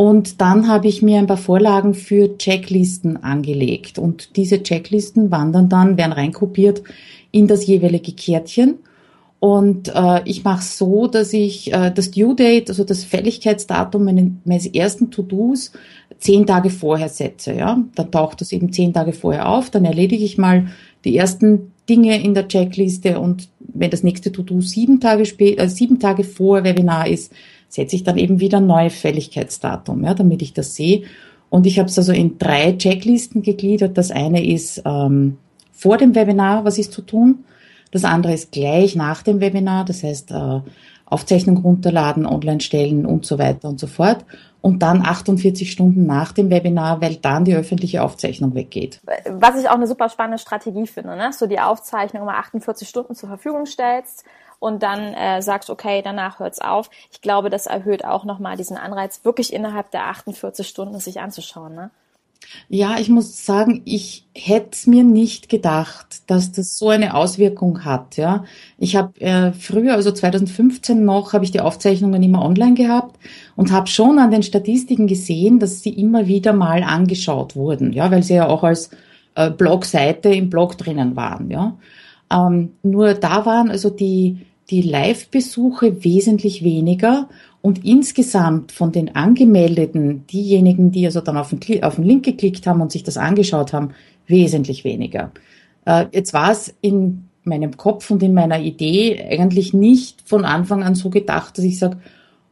Und 0.00 0.40
dann 0.40 0.68
habe 0.68 0.86
ich 0.86 1.02
mir 1.02 1.18
ein 1.18 1.26
paar 1.26 1.36
Vorlagen 1.36 1.92
für 1.92 2.38
Checklisten 2.38 3.16
angelegt. 3.24 3.98
Und 3.98 4.36
diese 4.36 4.62
Checklisten 4.62 5.32
wandern 5.32 5.68
dann, 5.68 5.96
werden 5.96 6.12
reinkopiert 6.12 6.84
in 7.32 7.48
das 7.48 7.66
jeweilige 7.66 8.12
Kärtchen. 8.12 8.76
Und 9.40 9.92
äh, 9.92 10.20
ich 10.24 10.44
mache 10.44 10.62
so, 10.62 11.08
dass 11.08 11.32
ich 11.32 11.72
äh, 11.72 11.90
das 11.90 12.12
Due 12.12 12.36
Date, 12.36 12.68
also 12.68 12.84
das 12.84 13.02
Fälligkeitsdatum 13.02 14.04
meines 14.44 14.66
ersten 14.66 15.10
To-Dos 15.10 15.72
zehn 16.20 16.46
Tage 16.46 16.70
vorher 16.70 17.08
setze. 17.08 17.54
Ja, 17.54 17.82
dann 17.96 18.12
taucht 18.12 18.40
das 18.40 18.52
eben 18.52 18.72
zehn 18.72 18.92
Tage 18.92 19.12
vorher 19.12 19.48
auf. 19.48 19.68
Dann 19.68 19.84
erledige 19.84 20.24
ich 20.24 20.38
mal 20.38 20.68
die 21.04 21.16
ersten 21.16 21.72
Dinge 21.88 22.22
in 22.22 22.34
der 22.34 22.46
Checkliste 22.46 23.18
und 23.18 23.48
wenn 23.58 23.90
das 23.90 24.04
nächste 24.04 24.30
To-Do 24.30 24.60
sieben 24.60 25.00
Tage 25.00 25.26
später, 25.26 25.64
äh, 25.64 25.68
sieben 25.68 25.98
Tage 25.98 26.22
vor 26.22 26.62
Webinar 26.62 27.08
ist, 27.08 27.32
setze 27.68 27.96
ich 27.96 28.04
dann 28.04 28.16
eben 28.16 28.40
wieder 28.40 28.58
ein 28.58 28.66
neues 28.66 28.94
Fälligkeitsdatum, 28.94 30.04
ja, 30.04 30.14
damit 30.14 30.42
ich 30.42 30.52
das 30.52 30.74
sehe. 30.74 31.02
Und 31.50 31.66
ich 31.66 31.78
habe 31.78 31.88
es 31.88 31.98
also 31.98 32.12
in 32.12 32.38
drei 32.38 32.72
Checklisten 32.72 33.42
gegliedert. 33.42 33.96
Das 33.96 34.10
eine 34.10 34.44
ist 34.44 34.82
ähm, 34.84 35.38
vor 35.72 35.96
dem 35.96 36.14
Webinar, 36.14 36.64
was 36.64 36.78
ist 36.78 36.92
zu 36.92 37.02
tun. 37.02 37.44
Das 37.90 38.04
andere 38.04 38.34
ist 38.34 38.52
gleich 38.52 38.96
nach 38.96 39.22
dem 39.22 39.40
Webinar, 39.40 39.84
das 39.84 40.02
heißt 40.02 40.30
äh, 40.32 40.60
Aufzeichnung 41.06 41.58
runterladen, 41.58 42.26
online 42.26 42.60
stellen 42.60 43.06
und 43.06 43.24
so 43.24 43.38
weiter 43.38 43.68
und 43.68 43.80
so 43.80 43.86
fort. 43.86 44.26
Und 44.60 44.82
dann 44.82 45.02
48 45.02 45.70
Stunden 45.70 46.04
nach 46.04 46.32
dem 46.32 46.50
Webinar, 46.50 47.00
weil 47.00 47.16
dann 47.16 47.44
die 47.44 47.54
öffentliche 47.54 48.02
Aufzeichnung 48.02 48.54
weggeht. 48.54 49.00
Was 49.30 49.58
ich 49.58 49.68
auch 49.68 49.76
eine 49.76 49.86
super 49.86 50.08
spannende 50.08 50.38
Strategie 50.38 50.86
finde, 50.86 51.10
ne? 51.10 51.28
dass 51.28 51.38
du 51.38 51.46
die 51.46 51.60
Aufzeichnung 51.60 52.24
immer 52.24 52.34
48 52.34 52.86
Stunden 52.86 53.14
zur 53.14 53.28
Verfügung 53.28 53.64
stellst 53.66 54.24
und 54.58 54.82
dann 54.82 55.14
äh, 55.14 55.42
sagst, 55.42 55.70
okay, 55.70 56.02
danach 56.02 56.38
hört's 56.38 56.60
auf. 56.60 56.90
Ich 57.12 57.20
glaube, 57.20 57.50
das 57.50 57.66
erhöht 57.66 58.04
auch 58.04 58.24
nochmal 58.24 58.56
diesen 58.56 58.76
Anreiz, 58.76 59.24
wirklich 59.24 59.52
innerhalb 59.52 59.90
der 59.90 60.06
48 60.06 60.66
Stunden 60.66 60.98
sich 61.00 61.20
anzuschauen. 61.20 61.74
Ne? 61.74 61.90
Ja, 62.68 62.98
ich 62.98 63.08
muss 63.08 63.44
sagen, 63.44 63.82
ich 63.84 64.26
hätte 64.34 64.88
mir 64.88 65.04
nicht 65.04 65.48
gedacht, 65.48 66.22
dass 66.26 66.52
das 66.52 66.78
so 66.78 66.88
eine 66.88 67.14
Auswirkung 67.14 67.84
hat. 67.84 68.16
Ja, 68.16 68.44
ich 68.78 68.96
habe 68.96 69.20
äh, 69.20 69.52
früher, 69.52 69.94
also 69.94 70.12
2015 70.12 71.04
noch, 71.04 71.32
habe 71.32 71.44
ich 71.44 71.50
die 71.50 71.60
Aufzeichnungen 71.60 72.22
immer 72.22 72.42
online 72.44 72.74
gehabt 72.74 73.18
und 73.56 73.72
habe 73.72 73.86
schon 73.86 74.18
an 74.18 74.30
den 74.30 74.42
Statistiken 74.42 75.06
gesehen, 75.06 75.58
dass 75.58 75.82
sie 75.82 75.90
immer 75.90 76.26
wieder 76.26 76.52
mal 76.52 76.82
angeschaut 76.82 77.56
wurden. 77.56 77.92
Ja, 77.92 78.10
weil 78.10 78.22
sie 78.22 78.34
ja 78.34 78.46
auch 78.46 78.64
als 78.64 78.90
äh, 79.34 79.50
Blogseite 79.50 80.30
im 80.30 80.50
Blog 80.50 80.78
drinnen 80.78 81.16
waren. 81.16 81.50
Ja, 81.50 81.76
ähm, 82.32 82.70
nur 82.82 83.14
da 83.14 83.46
waren 83.46 83.70
also 83.70 83.90
die 83.90 84.38
die 84.70 84.82
Live-Besuche 84.82 86.04
wesentlich 86.04 86.62
weniger 86.62 87.28
und 87.62 87.84
insgesamt 87.84 88.72
von 88.72 88.92
den 88.92 89.16
angemeldeten, 89.16 90.26
diejenigen, 90.26 90.90
die 90.90 91.06
also 91.06 91.20
dann 91.20 91.36
auf 91.36 91.50
den, 91.50 91.82
auf 91.82 91.96
den 91.96 92.04
Link 92.04 92.24
geklickt 92.24 92.66
haben 92.66 92.80
und 92.80 92.92
sich 92.92 93.02
das 93.02 93.16
angeschaut 93.16 93.72
haben, 93.72 93.90
wesentlich 94.26 94.84
weniger. 94.84 95.32
Äh, 95.86 96.06
jetzt 96.12 96.34
war 96.34 96.50
es 96.50 96.74
in 96.82 97.28
meinem 97.44 97.76
Kopf 97.76 98.10
und 98.10 98.22
in 98.22 98.34
meiner 98.34 98.60
Idee 98.60 99.26
eigentlich 99.30 99.72
nicht 99.72 100.28
von 100.28 100.44
Anfang 100.44 100.82
an 100.82 100.94
so 100.94 101.08
gedacht, 101.08 101.56
dass 101.56 101.64
ich 101.64 101.78
sage, 101.78 101.98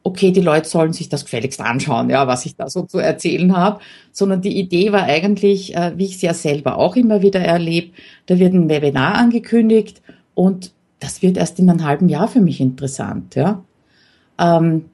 okay, 0.06 0.30
die 0.30 0.40
Leute 0.40 0.68
sollen 0.68 0.92
sich 0.92 1.08
das 1.08 1.24
gefälligst 1.24 1.60
anschauen, 1.60 2.10
ja, 2.10 2.28
was 2.28 2.46
ich 2.46 2.54
da 2.54 2.68
so 2.68 2.82
zu 2.82 2.98
erzählen 2.98 3.56
habe, 3.56 3.80
sondern 4.12 4.40
die 4.40 4.56
Idee 4.56 4.92
war 4.92 5.02
eigentlich, 5.02 5.74
äh, 5.74 5.92
wie 5.96 6.04
ich 6.04 6.14
es 6.14 6.22
ja 6.22 6.32
selber 6.32 6.78
auch 6.78 6.94
immer 6.94 7.22
wieder 7.22 7.40
erlebe, 7.40 7.90
da 8.26 8.38
wird 8.38 8.54
ein 8.54 8.68
Webinar 8.68 9.16
angekündigt 9.16 10.02
und 10.34 10.72
das 11.00 11.22
wird 11.22 11.36
erst 11.36 11.58
in 11.58 11.68
einem 11.68 11.84
halben 11.84 12.08
Jahr 12.08 12.28
für 12.28 12.40
mich 12.40 12.60
interessant, 12.60 13.34
ja. 13.34 13.64
Ähm, 14.38 14.86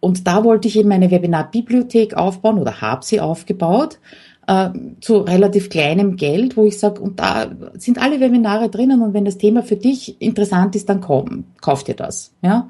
und 0.00 0.26
da 0.26 0.44
wollte 0.44 0.68
ich 0.68 0.78
eben 0.78 0.92
eine 0.92 1.10
Webinarbibliothek 1.10 2.14
aufbauen 2.14 2.58
oder 2.58 2.82
habe 2.82 3.04
sie 3.04 3.20
aufgebaut 3.20 4.00
äh, 4.48 4.68
zu 5.00 5.18
relativ 5.18 5.70
kleinem 5.70 6.16
Geld, 6.16 6.58
wo 6.58 6.64
ich 6.64 6.78
sage, 6.78 7.00
und 7.00 7.20
da 7.20 7.50
sind 7.78 8.02
alle 8.02 8.20
Webinare 8.20 8.68
drinnen 8.68 9.00
und 9.00 9.14
wenn 9.14 9.24
das 9.24 9.38
Thema 9.38 9.62
für 9.62 9.76
dich 9.76 10.20
interessant 10.20 10.76
ist, 10.76 10.90
dann 10.90 11.00
komm, 11.00 11.44
kauf 11.60 11.84
dir 11.84 11.94
das. 11.94 12.34
Ja? 12.42 12.68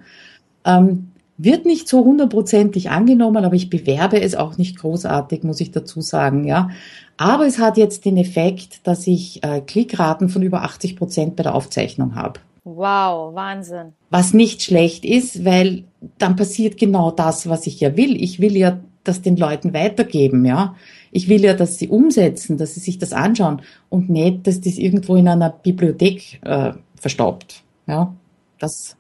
Ähm, 0.65 1.12
wird 1.39 1.67
nicht 1.67 1.89
so 1.89 2.05
hundertprozentig 2.05 2.91
angenommen, 2.91 3.45
aber 3.45 3.55
ich 3.55 3.71
bewerbe 3.71 4.21
es 4.21 4.35
auch 4.35 4.59
nicht 4.59 4.79
großartig, 4.79 5.43
muss 5.43 5.61
ich 5.61 5.71
dazu 5.71 6.01
sagen, 6.01 6.45
ja. 6.45 6.71
Aber 7.17 7.47
es 7.47 7.59
hat 7.59 7.77
jetzt 7.77 8.05
den 8.05 8.17
Effekt, 8.17 8.87
dass 8.87 9.07
ich 9.07 9.43
äh, 9.43 9.61
Klickraten 9.61 10.29
von 10.29 10.43
über 10.43 10.63
80 10.63 10.97
Prozent 10.97 11.37
bei 11.37 11.43
der 11.43 11.55
Aufzeichnung 11.55 12.15
habe. 12.15 12.41
Wow, 12.65 13.35
Wahnsinn. 13.35 13.93
Was 14.11 14.35
nicht 14.35 14.63
schlecht 14.63 15.05
ist, 15.05 15.45
weil 15.45 15.85
dann 16.19 16.37
passiert 16.37 16.79
genau 16.79 17.11
das, 17.11 17.49
was 17.49 17.67
ich 17.67 17.81
ja 17.81 17.97
will. 17.97 18.23
Ich 18.23 18.41
will 18.41 18.57
ja 18.57 18.79
das 19.05 19.21
den 19.21 19.37
Leuten 19.37 19.73
weitergeben, 19.75 20.45
ja. 20.45 20.77
Ich 21.11 21.29
will 21.29 21.43
ja, 21.43 21.55
dass 21.55 21.79
sie 21.79 21.89
umsetzen, 21.89 22.57
dass 22.57 22.75
sie 22.75 22.81
sich 22.81 22.99
das 22.99 23.13
anschauen 23.13 23.63
und 23.89 24.09
nicht, 24.09 24.47
dass 24.47 24.61
das 24.61 24.79
irgendwo 24.79 25.17
in 25.17 25.29
einer 25.29 25.51
Bibliothek 25.51 26.41
äh, 26.45 26.73
verstaubt, 26.95 27.63
ja. 27.87 28.15
Das, 28.59 28.97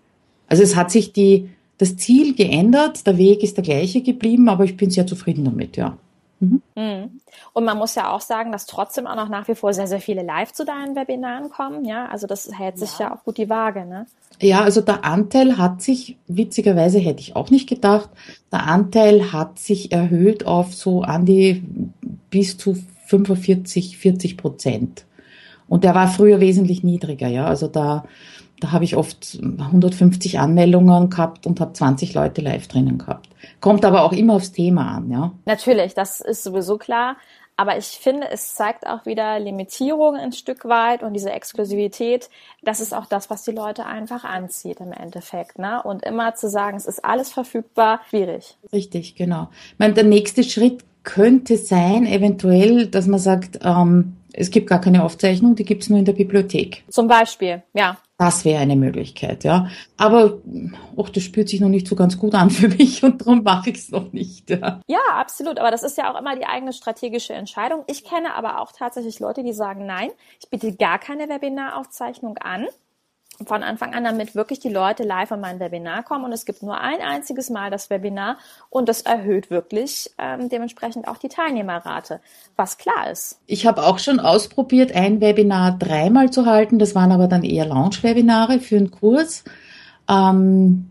also 0.49 0.63
es 0.63 0.75
hat 0.75 0.91
sich 0.91 1.13
die, 1.13 1.51
das 1.79 1.97
Ziel 1.97 2.35
geändert, 2.35 3.07
der 3.07 3.19
Weg 3.19 3.43
ist 3.43 3.57
der 3.57 3.65
gleiche 3.65 4.03
geblieben, 4.03 4.49
aber 4.49 4.65
ich 4.65 4.77
bin 4.77 4.91
sehr 4.91 5.07
zufrieden 5.07 5.45
damit, 5.45 5.77
ja. 5.77 5.97
Mhm. 6.41 6.63
mhm. 6.77 7.21
Und 7.55 7.65
man 7.65 7.79
muss 7.79 7.95
ja 7.95 8.11
auch 8.11 8.21
sagen, 8.21 8.51
dass 8.51 8.67
trotzdem 8.67 9.07
auch 9.07 9.15
noch 9.15 9.29
nach 9.29 9.47
wie 9.47 9.55
vor 9.55 9.73
sehr, 9.75 9.87
sehr 9.87 10.01
viele 10.01 10.23
live 10.23 10.53
zu 10.53 10.65
deinen 10.65 10.97
Webinaren 10.97 11.51
kommen. 11.51 11.85
Ja, 11.85 12.07
also 12.07 12.27
das 12.27 12.51
hält 12.57 12.79
sich 12.79 12.99
ja, 12.99 13.09
ja 13.09 13.15
auch 13.15 13.25
gut 13.25 13.37
die 13.37 13.51
Waage. 13.51 13.85
Ne? 13.85 14.07
Ja, 14.41 14.63
also 14.63 14.81
der 14.81 15.05
Anteil 15.05 15.59
hat 15.59 15.83
sich, 15.83 16.17
witzigerweise 16.29 16.99
hätte 16.99 17.21
ich 17.21 17.37
auch 17.37 17.51
nicht 17.51 17.69
gedacht, 17.69 18.11
der 18.51 18.67
Anteil 18.67 19.33
hat 19.33 19.59
sich 19.59 19.93
erhöht 19.93 20.47
auf 20.47 20.75
so 20.75 21.03
an 21.03 21.27
die 21.27 21.63
bis 22.31 22.57
zu 22.57 22.77
45, 23.07 23.99
40 23.99 24.37
Prozent. 24.37 25.05
Und 25.69 25.85
der 25.85 25.95
war 25.95 26.09
früher 26.09 26.41
wesentlich 26.41 26.83
niedriger, 26.83 27.29
ja. 27.29 27.47
Also 27.47 27.67
da 27.67 28.05
da 28.63 28.71
habe 28.71 28.85
ich 28.85 28.97
oft 28.97 29.39
150 29.43 30.39
Anmeldungen 30.39 31.11
gehabt 31.11 31.47
und 31.47 31.61
habe 31.61 31.73
20 31.73 32.15
Leute 32.15 32.43
live 32.43 32.69
drinnen 32.69 32.99
gehabt. 32.99 33.29
Kommt 33.61 33.85
aber 33.85 34.05
auch 34.05 34.13
immer 34.13 34.35
aufs 34.35 34.53
Thema 34.53 34.97
an, 34.97 35.11
ja. 35.11 35.33
Natürlich, 35.47 35.95
das 35.95 36.21
ist 36.21 36.45
sowieso 36.45 36.79
klar. 36.79 37.17
Aber 37.57 37.77
ich 37.77 37.87
finde, 37.87 38.29
es 38.31 38.55
zeigt 38.55 38.87
auch 38.87 39.05
wieder 39.05 39.39
Limitierung 39.39 40.17
ein 40.17 40.33
Stück 40.33 40.65
weit 40.65 41.03
und 41.03 41.13
diese 41.13 41.31
Exklusivität. 41.31 42.31
Das 42.63 42.81
ist 42.81 42.95
auch 42.95 43.07
das, 43.07 43.31
was 43.31 43.43
die 43.43 43.51
Leute 43.51 43.85
einfach 43.85 44.25
anzieht 44.25 44.81
im 44.81 44.93
Endeffekt. 44.93 45.59
Ne? 45.59 45.83
Und 45.83 46.05
immer 46.05 46.35
zu 46.35 46.49
sagen, 46.49 46.77
es 46.77 46.87
ist 46.87 47.05
alles 47.05 47.31
verfügbar, 47.31 48.01
schwierig. 48.09 48.57
Richtig, 48.73 49.17
genau. 49.17 49.49
Ich 49.73 49.79
meine, 49.79 49.95
der 49.95 50.05
nächste 50.05 50.45
Schritt 50.45 50.83
könnte 51.03 51.57
sein, 51.57 52.07
eventuell, 52.07 52.87
dass 52.87 53.07
man 53.07 53.19
sagt, 53.19 53.59
ähm, 53.63 54.17
es 54.33 54.51
gibt 54.51 54.69
gar 54.69 54.81
keine 54.81 55.05
Aufzeichnung, 55.05 55.55
die 55.55 55.65
gibt 55.65 55.83
es 55.83 55.91
nur 55.91 55.99
in 55.99 56.05
der 56.05 56.15
Bibliothek. 56.15 56.85
Zum 56.89 57.07
Beispiel, 57.07 57.63
ja. 57.75 57.99
Das 58.23 58.45
wäre 58.45 58.63
eine 58.63 58.77
Möglichkeit, 58.77 59.43
ja. 59.43 59.67
Aber 59.97 60.39
auch 60.97 61.09
das 61.09 61.25
spürt 61.25 61.49
sich 61.49 61.61
noch 61.61 61.69
nicht 61.69 61.89
so 61.89 61.97
ganz 61.97 62.17
gut 62.21 62.37
an 62.37 62.51
für 62.51 62.69
mich 62.69 63.03
und 63.03 63.21
darum 63.21 63.43
mache 63.43 63.71
ich 63.71 63.79
es 63.79 63.91
noch 63.91 64.13
nicht. 64.13 64.49
Ja. 64.49 64.81
ja, 64.87 65.01
absolut. 65.11 65.59
Aber 65.59 65.73
das 65.73 65.83
ist 65.83 65.99
ja 65.99 66.09
auch 66.09 66.21
immer 66.21 66.37
die 66.37 66.47
eigene 66.47 66.73
strategische 66.73 67.33
Entscheidung. 67.33 67.83
Ich 67.89 68.05
kenne 68.05 68.33
aber 68.35 68.61
auch 68.61 68.71
tatsächlich 68.71 69.19
Leute, 69.19 69.43
die 69.43 69.53
sagen, 69.53 69.87
nein, 69.87 70.11
ich 70.41 70.49
biete 70.49 70.73
gar 70.77 71.01
keine 71.01 71.29
Webinaraufzeichnung 71.29 72.39
an 72.39 72.69
von 73.47 73.63
Anfang 73.63 73.95
an, 73.95 74.05
damit 74.05 74.35
wirklich 74.35 74.61
die 74.61 74.69
Leute 74.69 75.03
live 75.03 75.33
an 75.33 75.41
mein 75.41 75.61
Webinar 75.61 76.03
kommen. 76.03 76.25
Und 76.25 76.33
es 76.33 76.45
gibt 76.45 76.63
nur 76.63 76.81
ein 76.81 77.01
einziges 77.01 77.51
Mal 77.51 77.71
das 77.71 77.91
Webinar 77.91 78.39
und 78.71 78.89
das 78.89 79.03
erhöht 79.03 79.51
wirklich 79.51 80.11
ähm, 80.19 80.49
dementsprechend 80.49 81.09
auch 81.09 81.19
die 81.19 81.29
Teilnehmerrate, 81.29 82.21
was 82.57 82.79
klar 82.79 83.11
ist. 83.11 83.41
Ich 83.47 83.67
habe 83.67 83.85
auch 83.85 83.99
schon 83.99 84.21
ausprobiert, 84.21 84.95
ein 84.95 85.21
Webinar 85.21 85.79
dreimal 85.79 86.31
zu 86.31 86.47
halten. 86.47 86.79
Das 86.79 86.95
waren 86.95 87.13
aber 87.13 87.29
dann 87.29 87.45
eher 87.45 87.67
Launch-Webinare 87.67 88.61
für 88.61 88.77
einen 88.77 88.91
Kurs. 88.91 89.45
Ähm, 90.09 90.91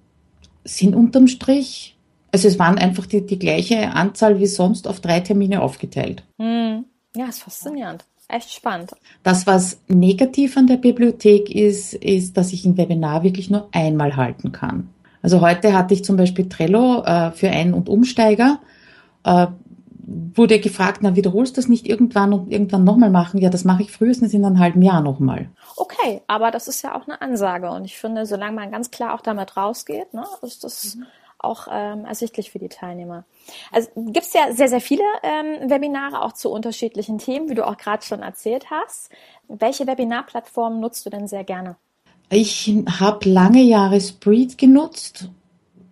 sind 0.64 0.96
unterm 0.96 1.28
Strich, 1.28 1.98
also 2.32 2.48
es 2.48 2.60
waren 2.60 2.78
einfach 2.78 3.08
die, 3.08 3.26
die 3.26 3.40
gleiche 3.40 3.92
Anzahl 3.94 4.40
wie 4.40 4.48
sonst 4.48 4.88
auf 4.88 5.00
drei 5.00 5.20
Termine 5.20 5.62
aufgeteilt. 5.62 6.24
Hm. 6.40 6.86
Ja, 7.16 7.26
ist 7.26 7.44
faszinierend 7.44 8.06
echt 8.32 8.52
spannend. 8.52 8.92
Das, 9.24 9.48
was 9.48 9.80
negativ 9.88 10.58
an 10.58 10.68
der 10.68 10.78
Bibliothek 10.78 11.50
ist, 11.50 11.94
ist, 11.94 12.38
dass 12.38 12.54
ich 12.54 12.66
ein 12.66 12.78
Webinar 12.78 13.24
wirklich 13.24 13.50
nur 13.50 13.70
einmal 13.72 14.16
halten 14.16 14.52
kann. 14.52 14.90
Also 15.22 15.42
heute 15.42 15.74
hatte 15.74 15.94
ich 15.94 16.04
zum 16.04 16.18
Beispiel 16.18 16.50
Trello 16.50 17.04
äh, 17.04 17.32
für 17.32 17.50
Ein- 17.50 17.74
und 17.74 17.90
Umsteiger. 17.90 18.60
Äh, 19.24 19.48
wurde 20.34 20.60
gefragt, 20.60 21.00
na 21.02 21.16
wiederholst 21.16 21.56
du 21.56 21.62
das 21.62 21.70
nicht 21.70 21.88
irgendwann 21.88 22.34
und 22.34 22.52
irgendwann 22.52 22.84
nochmal 22.84 23.12
machen? 23.12 23.40
Ja, 23.40 23.50
das 23.50 23.64
mache 23.64 23.84
ich 23.84 23.92
frühestens 23.92 24.34
in 24.34 24.44
einem 24.44 24.60
halben 24.60 24.82
Jahr 24.82 25.02
nochmal. 25.02 25.50
Okay, 25.78 26.22
aber 26.28 26.52
das 26.52 26.68
ist 26.68 26.82
ja 26.82 26.96
auch 26.96 27.08
eine 27.08 27.22
Ansage 27.22 27.70
und 27.70 27.86
ich 27.86 27.98
finde, 27.98 28.26
solange 28.26 28.56
man 28.56 28.72
ganz 28.72 28.92
klar 28.92 29.14
auch 29.14 29.22
damit 29.22 29.56
rausgeht, 29.56 30.14
ne, 30.14 30.26
ist 30.42 30.64
das 30.64 30.96
mhm 30.96 31.06
auch 31.44 31.68
ähm, 31.72 32.06
ersichtlich 32.06 32.52
für 32.52 32.60
die 32.60 32.70
Teilnehmer. 32.70 33.26
Also 33.72 33.90
gibt 33.96 34.26
es 34.26 34.34
ja 34.34 34.54
sehr, 34.54 34.68
sehr 34.68 34.82
viele 34.82 35.04
ähm, 35.24 35.70
Webinare 35.70 36.22
auch 36.22 36.34
zu 36.34 36.50
unterschiedlichen 36.50 37.18
Themen, 37.18 37.50
wie 37.50 37.56
du 37.56 37.68
auch 37.68 37.78
gerade 37.78 38.04
schon 38.06 38.22
erzählt 38.22 38.72
hast. 38.72 39.10
Welche 39.48 39.88
Webinarplattform 39.88 40.80
nutzt 40.80 41.06
du 41.06 41.10
denn 41.10 41.28
sehr 41.28 41.44
gerne? 41.44 41.76
Ich 42.30 42.74
habe 43.00 43.30
lange 43.30 43.62
Jahre 43.62 44.00
Spreed 44.00 44.58
genutzt, 44.58 45.30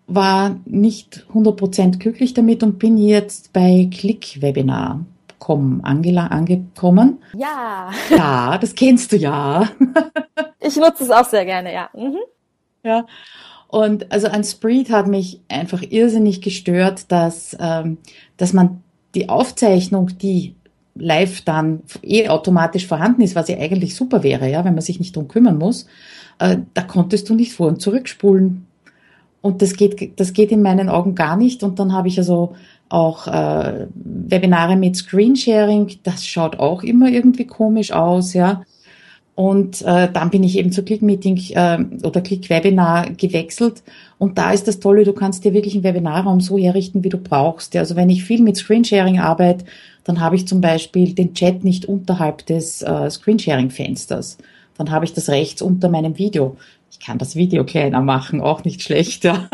war 0.08 0.56
nicht 0.66 1.26
100% 1.34 2.00
glücklich 2.00 2.34
damit 2.34 2.64
und 2.64 2.80
bin 2.80 2.98
jetzt 2.98 3.52
bei 3.52 3.90
Click-Webinar 3.92 5.02
angekommen. 5.48 7.24
Ja. 7.34 7.92
Ja, 8.10 8.58
das 8.58 8.76
kennst 8.76 9.12
du 9.12 9.18
ja. 9.18 9.68
ich 10.60 10.76
nutze 10.76 11.04
es 11.04 11.10
auch 11.10 11.26
sehr 11.26 11.46
gerne, 11.46 11.74
ja. 11.74 11.90
Mhm. 11.94 12.20
Ja. 12.84 13.06
Und 13.70 14.12
also 14.12 14.28
an 14.28 14.44
Spreed 14.44 14.90
hat 14.90 15.08
mich 15.08 15.42
einfach 15.48 15.84
irrsinnig 15.88 16.42
gestört, 16.42 17.12
dass, 17.12 17.56
ähm, 17.60 18.00
dass 18.36 18.52
man 18.52 18.82
die 19.14 19.30
Aufzeichnung, 19.30 20.18
die 20.18 20.56
live 20.96 21.42
dann 21.42 21.84
eh 22.02 22.28
automatisch 22.30 22.88
vorhanden 22.88 23.22
ist, 23.22 23.36
was 23.36 23.48
ja 23.48 23.58
eigentlich 23.58 23.96
super 23.96 24.24
wäre, 24.24 24.50
ja, 24.50 24.66
wenn 24.66 24.74
man 24.74 24.82
sich 24.82 25.00
nicht 25.00 25.16
drum 25.16 25.28
kümmern 25.28 25.60
muss, 25.60 25.86
äh, 26.40 26.58
da 26.74 26.82
konntest 26.82 27.30
du 27.30 27.36
nicht 27.36 27.54
vor 27.54 27.68
und 27.68 27.80
zurückspulen. 27.80 28.66
Und 29.42 29.62
das 29.62 29.76
geht, 29.76 30.20
das 30.20 30.34
geht 30.34 30.52
in 30.52 30.64
meinen 30.64 30.90
Augen 30.90 31.14
gar 31.14 31.38
nicht. 31.38 31.62
Und 31.62 31.78
dann 31.78 31.94
habe 31.94 32.08
ich 32.08 32.18
also 32.18 32.56
auch 32.90 33.28
äh, 33.28 33.86
Webinare 33.94 34.78
mit 34.78 34.96
Screensharing, 34.96 36.00
das 36.02 36.26
schaut 36.26 36.58
auch 36.58 36.82
immer 36.82 37.08
irgendwie 37.08 37.46
komisch 37.46 37.92
aus, 37.92 38.34
ja. 38.34 38.64
Und 39.40 39.84
äh, 39.84 40.12
dann 40.12 40.32
bin 40.32 40.44
ich 40.44 40.58
eben 40.58 40.74
zu 40.74 40.84
Click-Meeting 40.84 41.38
äh, 41.52 42.06
oder 42.06 42.20
Click-Webinar 42.20 43.12
gewechselt. 43.12 43.84
Und 44.18 44.38
da 44.38 44.52
ist 44.52 44.68
das 44.68 44.82
Tolle, 44.82 45.06
du 45.06 45.14
kannst 45.14 45.46
dir 45.46 45.54
wirklich 45.54 45.76
einen 45.76 45.86
Webinarraum 45.86 46.42
so 46.42 46.58
herrichten, 46.58 47.06
wie 47.06 47.10
du 47.10 47.18
brauchst. 47.18 47.74
Also 47.78 47.96
wenn 47.96 48.10
ich 48.10 48.26
viel 48.26 48.42
mit 48.42 48.58
Screensharing 48.58 49.18
arbeite, 49.22 49.64
dann 50.04 50.20
habe 50.20 50.36
ich 50.36 50.46
zum 50.46 50.60
Beispiel 50.60 51.14
den 51.14 51.36
Chat 51.36 51.64
nicht 51.64 51.86
unterhalb 51.86 52.46
des 52.48 52.82
äh, 52.82 53.10
Screensharing-Fensters. 53.10 54.40
Dann 54.78 54.92
habe 54.92 55.06
ich 55.06 55.14
das 55.14 55.30
rechts 55.30 55.62
unter 55.62 55.88
meinem 55.88 56.18
Video. 56.18 56.58
Ich 56.92 57.00
kann 57.00 57.18
das 57.18 57.38
Video 57.38 57.64
kleiner 57.64 58.02
machen, 58.02 58.42
auch 58.42 58.66
nicht 58.66 58.84
schlechter. 58.84 59.50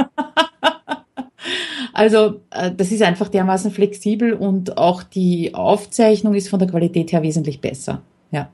also 1.93 2.41
äh, 2.49 2.71
das 2.75 2.91
ist 2.91 3.03
einfach 3.03 3.29
dermaßen 3.29 3.69
flexibel 3.69 4.33
und 4.33 4.79
auch 4.79 5.03
die 5.03 5.53
Aufzeichnung 5.53 6.33
ist 6.33 6.49
von 6.49 6.57
der 6.57 6.69
Qualität 6.69 7.11
her 7.11 7.21
wesentlich 7.21 7.61
besser. 7.61 8.01
Ja. 8.31 8.49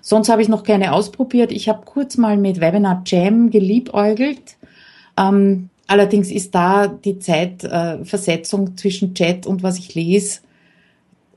Sonst 0.00 0.28
habe 0.28 0.42
ich 0.42 0.48
noch 0.48 0.62
keine 0.62 0.92
ausprobiert. 0.92 1.52
Ich 1.52 1.68
habe 1.68 1.84
kurz 1.84 2.16
mal 2.16 2.36
mit 2.36 2.60
Webinar 2.60 3.02
Jam 3.06 3.50
geliebäugelt. 3.50 4.56
Ähm, 5.18 5.70
allerdings 5.86 6.30
ist 6.30 6.54
da 6.54 6.86
die 6.86 7.18
Zeitversetzung 7.18 8.68
äh, 8.68 8.74
zwischen 8.76 9.14
Chat 9.14 9.46
und 9.46 9.62
was 9.62 9.78
ich 9.78 9.94
lese. 9.94 10.40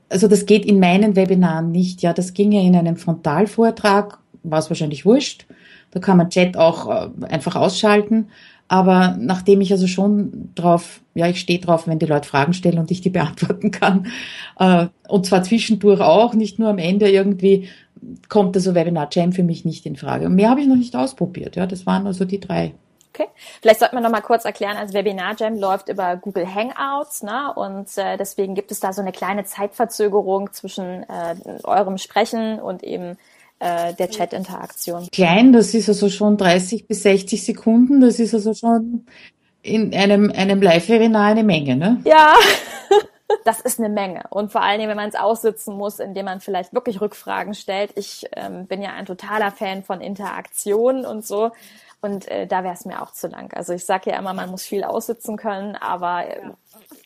Also 0.08 0.26
das 0.26 0.46
geht 0.46 0.64
in 0.64 0.80
meinen 0.80 1.16
Webinaren 1.16 1.70
nicht. 1.70 2.02
Ja, 2.02 2.12
das 2.12 2.34
ginge 2.34 2.64
in 2.66 2.74
einem 2.74 2.96
Frontalvortrag, 2.96 4.18
war 4.42 4.58
es 4.58 4.70
wahrscheinlich 4.70 5.04
wurscht. 5.04 5.46
Da 5.92 6.00
kann 6.00 6.16
man 6.16 6.30
Chat 6.30 6.56
auch 6.56 6.88
äh, 6.88 7.26
einfach 7.26 7.56
ausschalten. 7.56 8.28
Aber 8.70 9.16
nachdem 9.18 9.60
ich 9.60 9.72
also 9.72 9.88
schon 9.88 10.50
drauf, 10.54 11.00
ja, 11.16 11.26
ich 11.26 11.40
stehe 11.40 11.58
drauf, 11.58 11.88
wenn 11.88 11.98
die 11.98 12.06
Leute 12.06 12.28
Fragen 12.28 12.52
stellen 12.52 12.78
und 12.78 12.92
ich 12.92 13.00
die 13.00 13.10
beantworten 13.10 13.72
kann, 13.72 14.06
äh, 14.60 14.86
und 15.08 15.26
zwar 15.26 15.42
zwischendurch 15.42 16.00
auch, 16.00 16.34
nicht 16.34 16.60
nur 16.60 16.68
am 16.68 16.78
Ende 16.78 17.10
irgendwie, 17.10 17.68
kommt 18.28 18.56
also 18.56 18.74
Webinar 18.74 19.08
Jam 19.12 19.32
für 19.32 19.42
mich 19.42 19.64
nicht 19.64 19.86
in 19.86 19.96
Frage. 19.96 20.26
Und 20.26 20.34
mehr 20.34 20.50
habe 20.50 20.60
ich 20.60 20.66
noch 20.66 20.76
nicht 20.76 20.96
ausprobiert. 20.96 21.56
Ja, 21.56 21.66
das 21.66 21.86
waren 21.86 22.06
also 22.06 22.24
die 22.24 22.40
drei. 22.40 22.74
Okay, 23.12 23.26
vielleicht 23.60 23.80
sollte 23.80 23.94
man 23.94 24.04
noch 24.04 24.10
mal 24.10 24.20
kurz 24.20 24.44
erklären, 24.44 24.76
also 24.76 24.94
Webinar 24.94 25.34
Jam 25.36 25.58
läuft 25.58 25.88
über 25.88 26.16
Google 26.16 26.46
Hangouts, 26.46 27.24
ne? 27.24 27.52
Und 27.54 27.88
äh, 27.98 28.16
deswegen 28.16 28.54
gibt 28.54 28.70
es 28.70 28.78
da 28.78 28.92
so 28.92 29.02
eine 29.02 29.10
kleine 29.10 29.44
Zeitverzögerung 29.44 30.52
zwischen 30.52 31.02
äh, 31.02 31.34
eurem 31.64 31.98
Sprechen 31.98 32.60
und 32.60 32.84
eben 32.84 33.16
äh, 33.58 33.94
der 33.94 34.10
Chat-Interaktion. 34.10 35.08
Klein, 35.10 35.52
das 35.52 35.74
ist 35.74 35.88
also 35.88 36.08
schon 36.08 36.36
30 36.36 36.86
bis 36.86 37.02
60 37.02 37.44
Sekunden, 37.44 38.00
das 38.00 38.20
ist 38.20 38.32
also 38.32 38.54
schon 38.54 39.06
in 39.62 39.92
einem, 39.94 40.30
einem 40.30 40.62
Live-Webinar 40.62 41.26
eine 41.26 41.44
Menge, 41.44 41.76
ne? 41.76 42.00
Ja. 42.04 42.34
das 43.44 43.60
ist 43.60 43.78
eine 43.78 43.88
Menge. 43.88 44.24
Und 44.30 44.52
vor 44.52 44.62
allen 44.62 44.78
Dingen, 44.78 44.90
wenn 44.90 44.96
man 44.96 45.08
es 45.08 45.14
aussitzen 45.14 45.76
muss, 45.76 45.98
indem 45.98 46.26
man 46.26 46.40
vielleicht 46.40 46.72
wirklich 46.74 47.00
Rückfragen 47.00 47.54
stellt. 47.54 47.92
Ich 47.96 48.26
ähm, 48.36 48.66
bin 48.66 48.82
ja 48.82 48.92
ein 48.92 49.06
totaler 49.06 49.50
Fan 49.50 49.82
von 49.82 50.00
Interaktion 50.00 51.04
und 51.04 51.26
so. 51.26 51.52
Und 52.02 52.28
äh, 52.28 52.46
da 52.46 52.64
wäre 52.64 52.72
es 52.72 52.86
mir 52.86 53.02
auch 53.02 53.12
zu 53.12 53.28
lang. 53.28 53.52
Also 53.54 53.74
ich 53.74 53.84
sage 53.84 54.10
ja 54.10 54.18
immer, 54.18 54.32
man 54.32 54.50
muss 54.50 54.62
viel 54.62 54.84
aussitzen 54.84 55.36
können, 55.36 55.76
aber 55.76 56.24
äh, 56.26 56.40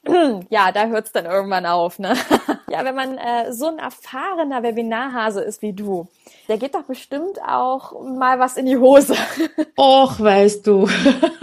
ja, 0.51 0.71
da 0.71 0.87
hört 0.87 1.07
es 1.07 1.13
dann 1.13 1.27
irgendwann 1.27 1.67
auf. 1.67 1.99
Ne? 1.99 2.15
ja, 2.69 2.85
wenn 2.85 2.95
man 2.95 3.19
äh, 3.19 3.53
so 3.53 3.67
ein 3.67 3.79
erfahrener 3.79 4.63
Webinarhase 4.63 5.41
ist 5.41 5.63
wie 5.63 5.73
du, 5.73 6.07
der 6.49 6.59
geht 6.59 6.75
doch 6.77 6.85
bestimmt 6.85 7.41
auch 7.45 8.01
mal 8.03 8.39
was 8.39 8.57
in 8.57 8.67
die 8.67 8.77
Hose. 8.77 9.17
Och, 9.77 10.21
weißt 10.21 10.67
du. 10.67 10.89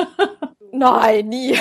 Nein, 0.72 1.28
nie. 1.28 1.60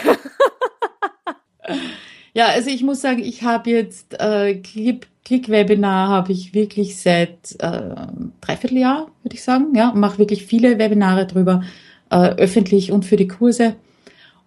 Ja, 2.34 2.46
also 2.46 2.70
ich 2.70 2.82
muss 2.82 3.00
sagen, 3.00 3.20
ich 3.20 3.42
habe 3.42 3.70
jetzt 3.70 4.20
äh, 4.20 4.54
Click, 4.54 5.08
Click-Webinar 5.24 6.08
habe 6.08 6.32
ich 6.32 6.54
wirklich 6.54 7.00
seit 7.00 7.56
äh, 7.58 7.96
dreiviertel 8.40 8.78
Jahr, 8.78 9.08
würde 9.22 9.34
ich 9.34 9.42
sagen, 9.42 9.74
ja, 9.74 9.92
mache 9.94 10.18
wirklich 10.18 10.46
viele 10.46 10.78
Webinare 10.78 11.26
drüber, 11.26 11.62
äh, 12.10 12.34
öffentlich 12.34 12.92
und 12.92 13.04
für 13.04 13.16
die 13.16 13.28
Kurse. 13.28 13.76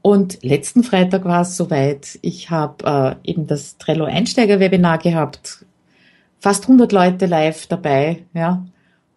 Und 0.01 0.43
letzten 0.43 0.83
Freitag 0.83 1.23
war 1.23 1.41
es 1.41 1.55
soweit. 1.55 2.19
Ich 2.21 2.49
habe 2.49 3.17
äh, 3.23 3.29
eben 3.29 3.47
das 3.47 3.77
Trello 3.77 4.03
Einsteiger-Webinar 4.05 4.97
gehabt, 4.97 5.65
fast 6.39 6.63
100 6.63 6.91
Leute 6.91 7.25
live 7.25 7.67
dabei, 7.67 8.23
ja. 8.33 8.65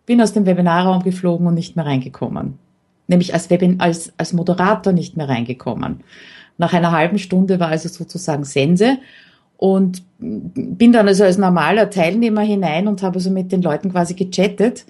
Bin 0.07 0.23
aus 0.23 0.33
dem 0.33 0.47
Webinarraum 0.47 1.03
geflogen 1.03 1.49
und 1.49 1.55
nicht 1.55 1.75
mehr 1.75 1.87
reingekommen. 1.87 2.59
Nämlich 3.09 3.35
als, 3.35 3.51
Webin 3.51 3.81
als, 3.81 4.13
als 4.17 4.33
Moderator 4.33 4.93
nicht 4.93 5.17
mehr 5.17 5.29
reingekommen. 5.29 6.05
Nach 6.59 6.73
einer 6.73 6.93
halben 6.93 7.19
Stunde 7.19 7.61
war 7.61 7.69
also 7.69 7.89
sozusagen 7.89 8.45
Sense 8.45 8.99
und 9.59 10.03
bin 10.19 10.93
dann 10.93 11.09
also 11.09 11.25
als 11.25 11.39
normaler 11.39 11.91
Teilnehmer 11.91 12.43
hinein 12.43 12.89
und 12.89 13.03
habe 13.03 13.17
also 13.17 13.31
mit 13.31 13.53
den 13.53 13.63
Leuten 13.63 13.91
quasi 13.91 14.15
gechattet 14.15 14.85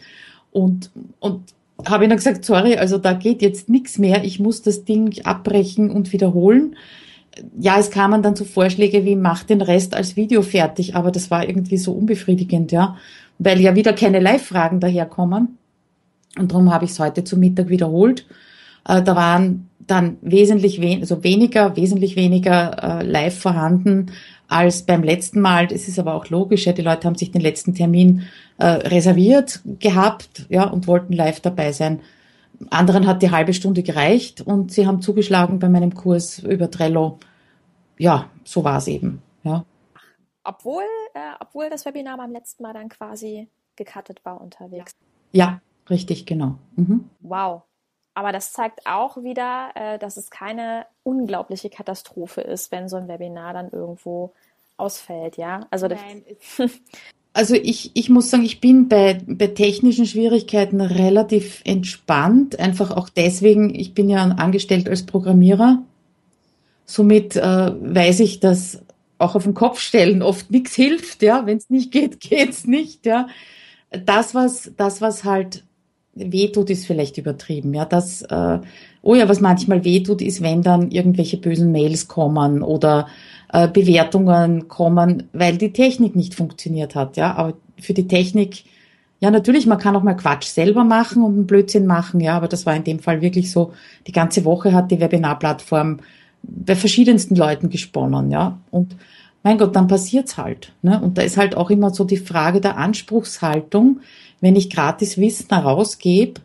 und, 0.53 0.91
und 1.21 1.43
habe 1.85 2.05
ihnen 2.05 2.17
gesagt, 2.17 2.45
sorry, 2.45 2.77
also 2.77 2.99
da 2.99 3.13
geht 3.13 3.43
jetzt 3.43 3.69
nichts 3.69 3.99
mehr, 3.99 4.25
ich 4.25 4.41
muss 4.41 4.63
das 4.63 4.85
Ding 4.85 5.21
abbrechen 5.25 5.91
und 5.91 6.13
wiederholen. 6.13 6.77
Ja, 7.61 7.79
es 7.79 7.91
kamen 7.91 8.23
dann 8.23 8.35
so 8.35 8.45
Vorschläge 8.45 9.05
wie, 9.05 9.15
mach 9.15 9.43
den 9.45 9.61
Rest 9.61 9.95
als 9.95 10.17
Video 10.17 10.43
fertig, 10.43 10.95
aber 10.95 11.11
das 11.11 11.31
war 11.31 11.47
irgendwie 11.47 11.77
so 11.77 11.93
unbefriedigend, 11.93 12.73
ja, 12.73 12.97
weil 13.39 13.61
ja 13.61 13.75
wieder 13.75 13.93
keine 13.93 14.21
Live-Fragen 14.21 14.81
daherkommen. 14.81 15.59
Und 16.39 16.53
darum 16.53 16.73
habe 16.73 16.87
ich 16.87 16.93
es 16.93 16.99
heute 16.99 17.25
zum 17.25 17.41
Mittag 17.41 17.69
wiederholt. 17.69 18.27
Äh, 18.87 19.03
da 19.03 19.17
waren 19.17 19.71
dann 19.87 20.19
wesentlich 20.21 20.81
wen 20.81 21.01
also 21.01 21.23
weniger, 21.23 21.77
wesentlich 21.77 22.17
weniger 22.17 23.01
äh, 23.01 23.05
live 23.05 23.39
vorhanden 23.39 24.13
als 24.49 24.83
beim 24.83 25.03
letzten 25.03 25.41
Mal. 25.41 25.67
Das 25.67 25.89
ist 25.89 25.99
aber 25.99 26.15
auch 26.15 26.29
logisch. 26.29 26.67
Ja, 26.67 26.73
die 26.73 26.83
Leute 26.83 27.07
haben 27.07 27.17
sich 27.17 27.31
den 27.31 27.41
letzten 27.41 27.75
Termin 27.75 28.23
äh, 28.59 28.67
reserviert 28.67 29.61
gehabt, 29.79 30.47
ja, 30.49 30.65
und 30.65 30.87
wollten 30.87 31.13
live 31.13 31.41
dabei 31.41 31.73
sein. 31.73 32.01
Anderen 32.71 33.07
hat 33.07 33.23
die 33.23 33.31
halbe 33.31 33.53
Stunde 33.53 33.83
gereicht 33.83 34.41
und 34.41 34.73
sie 34.73 34.87
haben 34.87 35.03
zugeschlagen 35.03 35.59
bei 35.59 35.69
meinem 35.69 35.95
Kurs 35.95 36.39
über 36.39 36.71
Trello. 36.71 37.19
Ja, 37.99 38.31
so 38.45 38.65
war 38.65 38.79
es 38.79 38.89
eben, 38.89 39.23
ja. 39.43 39.65
Obwohl, 40.43 40.85
äh, 41.15 41.35
obwohl 41.41 41.69
das 41.71 41.85
Webinar 41.85 42.17
beim 42.17 42.31
letzten 42.31 42.63
Mal 42.63 42.73
dann 42.73 42.89
quasi 42.89 43.49
gecuttet 43.75 44.25
war 44.25 44.41
unterwegs. 44.41 44.93
Ja, 45.33 45.61
richtig, 45.91 46.25
genau. 46.25 46.57
Mhm. 46.77 47.11
Wow. 47.21 47.63
Aber 48.17 48.33
das 48.33 48.55
zeigt 48.55 48.87
auch 48.87 49.19
wieder, 49.19 49.73
äh, 49.75 49.99
dass 49.99 50.17
es 50.17 50.31
keine 50.31 50.87
unglaubliche 51.03 51.69
Katastrophe 51.69 52.41
ist, 52.41 52.73
wenn 52.73 52.89
so 52.89 52.97
ein 52.97 53.09
Webinar 53.09 53.53
dann 53.53 53.69
irgendwo 53.71 54.33
ausfällt, 54.79 55.37
ja? 55.37 55.67
Also, 55.71 55.87
Nein, 55.87 56.25
also 57.35 57.55
ich, 57.55 57.91
ich 57.93 58.09
muss 58.09 58.31
sagen, 58.31 58.43
ich 58.43 58.63
bin 58.63 58.89
bei, 58.89 59.21
bei 59.27 59.49
technischen 59.49 60.07
Schwierigkeiten 60.07 60.81
relativ 60.81 61.61
entspannt. 61.67 62.59
Einfach 62.59 62.91
auch 62.91 63.11
deswegen, 63.11 63.75
ich 63.75 63.93
bin 63.93 64.09
ja 64.09 64.23
angestellt 64.23 64.89
als 64.89 65.05
Programmierer. 65.05 65.83
Somit 66.87 67.37
äh, 67.37 67.43
weiß 67.43 68.21
ich, 68.21 68.41
dass 68.41 68.81
auch 69.19 69.35
auf 69.35 69.45
den 69.45 69.53
Kopf 69.53 69.79
stellen 69.79 70.23
oft 70.23 70.51
nichts 70.51 70.75
hilft, 70.75 71.21
ja. 71.21 71.45
Wenn 71.45 71.59
es 71.59 71.69
nicht 71.69 71.93
geht, 71.93 72.21
geht's 72.21 72.67
nicht, 72.67 73.05
ja. 73.05 73.29
Das, 73.91 74.35
was, 74.35 74.73
das, 74.75 75.03
was 75.03 75.25
halt 75.25 75.66
wehtut, 76.17 76.71
ist 76.71 76.87
vielleicht 76.87 77.19
übertrieben. 77.19 77.75
Ja, 77.75 77.85
das, 77.85 78.23
äh, 78.23 78.59
oh 79.03 79.15
ja, 79.15 79.29
was 79.29 79.41
manchmal 79.41 79.85
wehtut, 79.85 80.23
ist, 80.23 80.43
wenn 80.43 80.63
dann 80.63 80.91
irgendwelche 80.91 81.37
bösen 81.37 81.71
Mails 81.73 82.09
kommen 82.09 82.63
oder 82.63 83.07
äh, 83.53 83.69
Bewertungen 83.69 84.69
kommen, 84.69 85.25
weil 85.33 85.57
die 85.57 85.73
Technik 85.73 86.17
nicht 86.17 86.35
funktioniert 86.35 86.95
hat. 86.95 87.17
Ja, 87.17 87.35
aber 87.35 87.55
für 87.79 87.95
die 87.95 88.09
Technik, 88.09 88.65
ja, 89.21 89.31
natürlich, 89.31 89.67
man 89.67 89.79
kann 89.79 89.97
auch 89.97 90.03
mal 90.03 90.15
Quatsch 90.15 90.47
selber 90.47 90.85
machen 90.85 91.23
und 91.23 91.35
einen 91.35 91.47
Blödsinn 91.47 91.87
machen. 91.87 92.21
Ja, 92.21 92.37
aber 92.37 92.49
das 92.49 92.67
war 92.67 92.75
in 92.75 92.85
dem 92.85 92.99
Fall 92.99 93.23
wirklich 93.23 93.51
so. 93.51 93.73
Die 94.07 94.13
ganze 94.13 94.45
Woche 94.45 94.73
hat 94.73 94.91
die 94.91 95.01
Webinarplattform 95.01 95.99
bei 96.43 96.77
verschiedensten 96.77 97.37
Leuten 97.37 97.71
gesponnen. 97.71 98.31
Ja, 98.31 98.59
und 98.71 98.97
mein 99.43 99.59
Gott, 99.59 99.77
dann 99.77 99.87
passiert's 99.87 100.37
halt. 100.39 100.73
Ne? 100.83 101.01
Und 101.01 101.19
da 101.19 101.23
ist 101.23 101.37
halt 101.37 101.57
auch 101.57 101.71
immer 101.71 101.91
so 101.91 102.03
die 102.03 102.17
Frage 102.17 102.61
der 102.61 102.77
Anspruchshaltung 102.79 104.01
wenn 104.41 104.57
ich 104.57 104.71
gratis 104.71 105.19
Wissen 105.19 105.49
herausgebe 105.51 106.41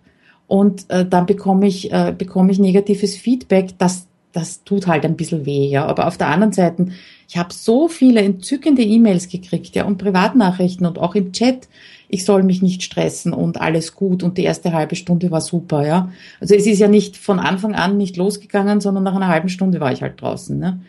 und 0.47 0.89
äh, 0.89 1.05
dann 1.05 1.25
bekomme 1.25 1.67
ich, 1.67 1.91
äh, 1.91 2.13
bekomme 2.17 2.51
ich 2.51 2.59
negatives 2.59 3.15
Feedback, 3.15 3.77
das, 3.77 4.07
das 4.33 4.63
tut 4.63 4.87
halt 4.87 5.05
ein 5.05 5.15
bisschen 5.15 5.45
weh, 5.45 5.67
ja. 5.67 5.85
Aber 5.85 6.07
auf 6.07 6.17
der 6.17 6.27
anderen 6.27 6.53
Seite, 6.53 6.87
ich 7.27 7.37
habe 7.37 7.53
so 7.53 7.87
viele 7.87 8.21
entzückende 8.21 8.81
E-Mails 8.81 9.29
gekriegt, 9.29 9.75
ja, 9.75 9.85
und 9.85 9.97
Privatnachrichten 9.97 10.85
und 10.85 10.99
auch 10.99 11.15
im 11.15 11.31
Chat, 11.31 11.67
ich 12.09 12.25
soll 12.25 12.43
mich 12.43 12.61
nicht 12.61 12.83
stressen 12.83 13.31
und 13.31 13.61
alles 13.61 13.95
gut 13.95 14.23
und 14.23 14.37
die 14.37 14.43
erste 14.43 14.73
halbe 14.73 14.97
Stunde 14.97 15.31
war 15.31 15.39
super, 15.39 15.87
ja. 15.87 16.11
Also 16.41 16.55
es 16.55 16.67
ist 16.67 16.79
ja 16.79 16.89
nicht 16.89 17.15
von 17.15 17.39
Anfang 17.39 17.73
an 17.73 17.95
nicht 17.95 18.17
losgegangen, 18.17 18.81
sondern 18.81 19.03
nach 19.03 19.15
einer 19.15 19.29
halben 19.29 19.47
Stunde 19.47 19.79
war 19.79 19.93
ich 19.93 20.01
halt 20.01 20.21
draußen, 20.21 20.59
ne. 20.59 20.81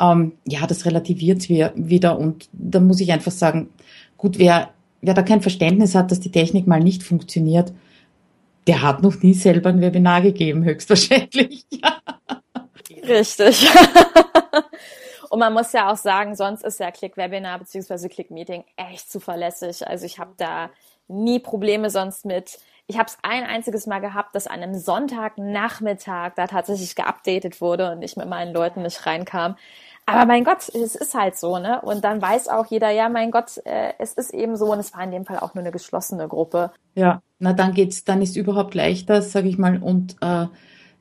Ähm, 0.00 0.32
ja, 0.46 0.66
das 0.66 0.86
relativiert 0.86 1.50
wieder 1.50 2.18
und 2.18 2.48
da 2.52 2.80
muss 2.80 3.00
ich 3.00 3.12
einfach 3.12 3.32
sagen, 3.32 3.68
gut, 4.16 4.38
wer 4.38 4.70
wer 5.02 5.14
da 5.14 5.22
kein 5.22 5.42
Verständnis 5.42 5.94
hat, 5.94 6.10
dass 6.10 6.20
die 6.20 6.32
Technik 6.32 6.66
mal 6.66 6.80
nicht 6.80 7.02
funktioniert, 7.02 7.72
der 8.66 8.82
hat 8.82 9.02
noch 9.02 9.20
nie 9.22 9.34
selber 9.34 9.68
ein 9.70 9.80
Webinar 9.80 10.22
gegeben, 10.22 10.64
höchstwahrscheinlich. 10.64 11.66
Richtig. 13.08 13.68
Und 15.30 15.38
man 15.38 15.52
muss 15.52 15.72
ja 15.72 15.90
auch 15.90 15.96
sagen, 15.96 16.36
sonst 16.36 16.62
ist 16.62 16.78
ja 16.78 16.90
Click-Webinar 16.90 17.58
bzw. 17.58 18.08
Click-Meeting 18.08 18.64
echt 18.76 19.10
zuverlässig. 19.10 19.86
Also 19.86 20.06
ich 20.06 20.18
habe 20.18 20.34
da 20.36 20.70
nie 21.08 21.40
Probleme 21.40 21.90
sonst 21.90 22.24
mit. 22.24 22.58
Ich 22.86 22.98
habe 22.98 23.08
es 23.08 23.16
ein 23.22 23.44
einziges 23.44 23.86
Mal 23.86 24.00
gehabt, 24.00 24.34
dass 24.34 24.46
an 24.46 24.62
einem 24.62 24.74
Sonntagnachmittag 24.74 26.34
da 26.36 26.46
tatsächlich 26.46 26.94
geupdatet 26.94 27.60
wurde 27.60 27.92
und 27.92 28.02
ich 28.02 28.16
mit 28.16 28.28
meinen 28.28 28.52
Leuten 28.52 28.82
nicht 28.82 29.06
reinkam. 29.06 29.56
Aber 30.06 30.26
mein 30.26 30.44
Gott, 30.44 30.68
es 30.68 30.96
ist 30.96 31.14
halt 31.14 31.36
so, 31.36 31.58
ne? 31.58 31.80
Und 31.80 32.04
dann 32.04 32.20
weiß 32.20 32.48
auch 32.48 32.66
jeder, 32.66 32.90
ja, 32.90 33.08
mein 33.08 33.30
Gott, 33.30 33.58
äh, 33.64 33.92
es 33.98 34.14
ist 34.14 34.34
eben 34.34 34.56
so 34.56 34.72
und 34.72 34.80
es 34.80 34.92
war 34.94 35.04
in 35.04 35.12
dem 35.12 35.24
Fall 35.24 35.38
auch 35.38 35.54
nur 35.54 35.62
eine 35.62 35.70
geschlossene 35.70 36.26
Gruppe. 36.26 36.72
Ja, 36.94 37.22
na 37.38 37.52
dann 37.52 37.72
geht's, 37.72 38.04
dann 38.04 38.20
ist 38.20 38.36
überhaupt 38.36 38.74
leichter, 38.74 39.22
sage 39.22 39.48
ich 39.48 39.58
mal. 39.58 39.78
Und 39.80 40.16
äh, 40.20 40.46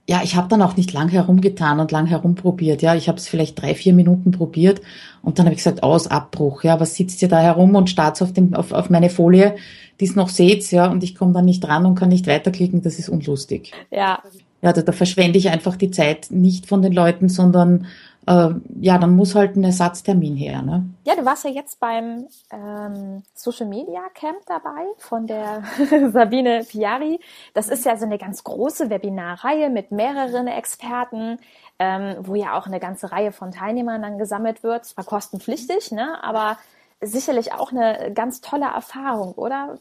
ja, 0.07 0.21
ich 0.23 0.35
habe 0.35 0.47
dann 0.49 0.61
auch 0.61 0.77
nicht 0.77 0.93
lang 0.93 1.09
herumgetan 1.09 1.79
und 1.79 1.91
lang 1.91 2.05
herumprobiert. 2.05 2.81
Ja, 2.81 2.95
ich 2.95 3.07
habe 3.07 3.17
es 3.17 3.27
vielleicht 3.27 3.61
drei, 3.61 3.75
vier 3.75 3.93
Minuten 3.93 4.31
probiert 4.31 4.81
und 5.21 5.39
dann 5.39 5.45
habe 5.45 5.53
ich 5.53 5.59
gesagt, 5.63 5.83
aus 5.83 6.07
Abbruch. 6.07 6.63
Ja, 6.63 6.79
was 6.79 6.95
sitzt 6.95 7.21
ihr 7.21 7.27
da 7.27 7.39
herum 7.39 7.75
und 7.75 7.89
starrt 7.89 8.21
auf, 8.21 8.33
dem, 8.33 8.53
auf, 8.53 8.71
auf 8.71 8.89
meine 8.89 9.09
Folie, 9.09 9.55
die 9.99 10.05
es 10.05 10.15
noch 10.15 10.29
seht, 10.29 10.69
ja, 10.71 10.87
und 10.91 11.03
ich 11.03 11.15
komme 11.15 11.33
dann 11.33 11.45
nicht 11.45 11.61
dran 11.61 11.85
und 11.85 11.95
kann 11.95 12.09
nicht 12.09 12.27
weiterklicken. 12.27 12.81
Das 12.81 12.99
ist 12.99 13.09
unlustig. 13.09 13.71
Ja. 13.89 14.21
Ja, 14.63 14.73
da, 14.73 14.81
da 14.83 14.91
verschwende 14.91 15.39
ich 15.39 15.49
einfach 15.49 15.75
die 15.75 15.89
Zeit 15.89 16.27
nicht 16.29 16.67
von 16.67 16.83
den 16.83 16.93
Leuten, 16.93 17.29
sondern 17.29 17.87
äh, 18.27 18.49
ja, 18.79 18.97
dann 18.97 19.15
muss 19.15 19.33
halt 19.33 19.55
ein 19.55 19.63
Ersatztermin 19.63 20.35
her. 20.35 20.61
Ne? 20.61 20.85
Ja, 21.05 21.15
du 21.15 21.25
warst 21.25 21.43
ja 21.43 21.49
jetzt 21.49 21.79
beim 21.79 22.27
ähm, 22.51 23.23
Social 23.33 23.65
Media 23.65 24.01
Camp 24.13 24.37
dabei 24.45 24.85
von 24.97 25.25
der 25.25 25.63
Sabine 26.11 26.63
Piari. 26.67 27.19
Das 27.53 27.67
ist 27.69 27.85
ja 27.85 27.97
so 27.97 28.05
eine 28.05 28.17
ganz 28.17 28.43
große 28.43 28.89
Webinarreihe 28.89 29.69
mit 29.69 29.91
mehreren 29.91 30.47
Experten, 30.47 31.39
ähm, 31.79 32.15
wo 32.19 32.35
ja 32.35 32.57
auch 32.57 32.67
eine 32.67 32.79
ganze 32.79 33.11
Reihe 33.11 33.31
von 33.31 33.51
Teilnehmern 33.51 34.01
dann 34.01 34.19
gesammelt 34.19 34.61
wird. 34.61 34.85
Zwar 34.85 35.03
kostenpflichtig, 35.03 35.91
ne? 35.91 36.23
aber 36.23 36.57
sicherlich 37.01 37.53
auch 37.53 37.71
eine 37.71 38.11
ganz 38.13 38.41
tolle 38.41 38.65
Erfahrung, 38.65 39.33
oder? 39.33 39.77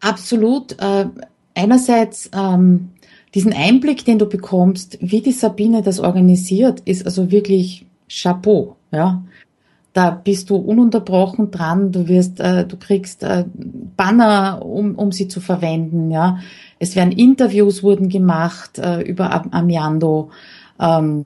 Absolut. 0.00 0.80
Äh, 0.80 1.06
einerseits 1.54 2.30
ähm, 2.34 2.94
diesen 3.34 3.52
Einblick, 3.52 4.04
den 4.04 4.18
du 4.18 4.26
bekommst, 4.26 4.98
wie 5.00 5.20
die 5.20 5.32
Sabine 5.32 5.82
das 5.82 6.00
organisiert, 6.00 6.80
ist 6.80 7.04
also 7.04 7.30
wirklich 7.30 7.86
Chapeau, 8.08 8.76
ja. 8.90 9.22
Da 9.94 10.10
bist 10.10 10.50
du 10.50 10.56
ununterbrochen 10.56 11.50
dran, 11.50 11.90
du 11.90 12.08
wirst, 12.08 12.40
äh, 12.40 12.64
du 12.66 12.76
kriegst 12.76 13.24
äh, 13.24 13.44
Banner, 13.96 14.64
um, 14.64 14.94
um 14.94 15.12
sie 15.12 15.28
zu 15.28 15.40
verwenden, 15.40 16.10
ja. 16.10 16.38
Es 16.78 16.94
werden 16.94 17.12
Interviews 17.12 17.82
wurden 17.82 18.08
gemacht 18.08 18.78
äh, 18.78 19.00
über 19.00 19.44
Amiando. 19.52 20.30
Ähm, 20.78 21.24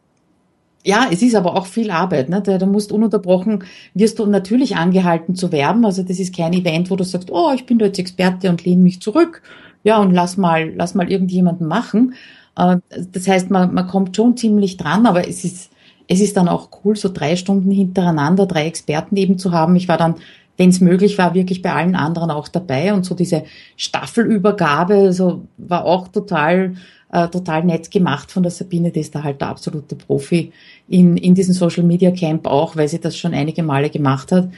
ja, 0.85 1.09
es 1.11 1.23
ist 1.23 1.35
aber 1.35 1.57
auch 1.57 1.67
viel 1.67 1.91
Arbeit. 1.91 2.29
Ne? 2.29 2.43
Da, 2.43 2.59
da 2.59 2.67
musst 2.67 2.91
ununterbrochen, 2.91 3.65
wirst 3.95 4.19
du 4.19 4.27
natürlich 4.27 4.77
angehalten 4.77 5.37
zu 5.37 5.53
werben. 5.53 5.85
Also 5.85 6.03
das 6.03 6.19
ist 6.19 6.35
kein 6.35 6.53
Event, 6.53 6.91
wo 6.91 6.97
du 6.97 7.05
sagst, 7.05 7.31
oh, 7.31 7.53
ich 7.55 7.67
bin 7.67 7.79
da 7.79 7.87
jetzt 7.87 7.99
Experte 7.99 8.49
und 8.49 8.65
lehne 8.65 8.83
mich 8.83 9.01
zurück, 9.01 9.43
ja, 9.85 9.99
und 9.99 10.13
lass 10.13 10.37
mal, 10.37 10.73
lass 10.75 10.95
mal 10.95 11.11
irgendjemanden 11.11 11.67
machen. 11.67 12.15
Äh, 12.57 12.79
das 12.91 13.29
heißt, 13.29 13.51
man, 13.51 13.75
man 13.75 13.87
kommt 13.87 14.17
schon 14.17 14.37
ziemlich 14.37 14.77
dran, 14.77 15.07
aber 15.07 15.29
es 15.29 15.45
ist, 15.45 15.71
es 16.09 16.21
ist 16.21 16.37
dann 16.37 16.49
auch 16.49 16.69
cool, 16.85 16.97
so 16.97 17.09
drei 17.09 17.37
Stunden 17.37 17.71
hintereinander 17.71 18.47
drei 18.47 18.67
Experten 18.67 19.17
eben 19.17 19.39
zu 19.39 19.53
haben. 19.53 19.77
Ich 19.77 19.89
war 19.89 19.97
dann, 19.97 20.17
wenn 20.57 20.69
es 20.69 20.81
möglich 20.81 21.19
war, 21.19 21.35
wirklich 21.35 21.63
bei 21.63 21.73
allen 21.73 21.97
anderen 21.97 22.31
auch 22.31 22.49
dabei 22.49 22.93
und 22.93 23.05
so 23.05 23.15
diese 23.15 23.45
Staffelübergabe, 23.77 25.13
so 25.13 25.47
war 25.57 25.85
auch 25.85 26.09
total, 26.09 26.75
äh, 27.11 27.29
total 27.29 27.65
nett 27.65 27.91
gemacht 27.91 28.31
von 28.31 28.43
der 28.43 28.53
Sabine, 28.53 28.91
die 28.91 29.01
ist 29.01 29.15
da 29.15 29.23
halt 29.23 29.41
der 29.41 29.49
absolute 29.49 29.97
Profi 29.97 30.53
in, 30.89 31.17
in 31.17 31.35
diesem 31.35 31.55
Social 31.55 31.85
Media 31.85 32.11
Camp 32.11 32.47
auch, 32.47 32.77
weil 32.77 32.89
sie 32.89 33.01
das 33.01 33.17
schon 33.17 33.35
einige 33.35 33.63
Male 33.63 33.91
gemacht 33.91 34.31
hat. 34.33 34.49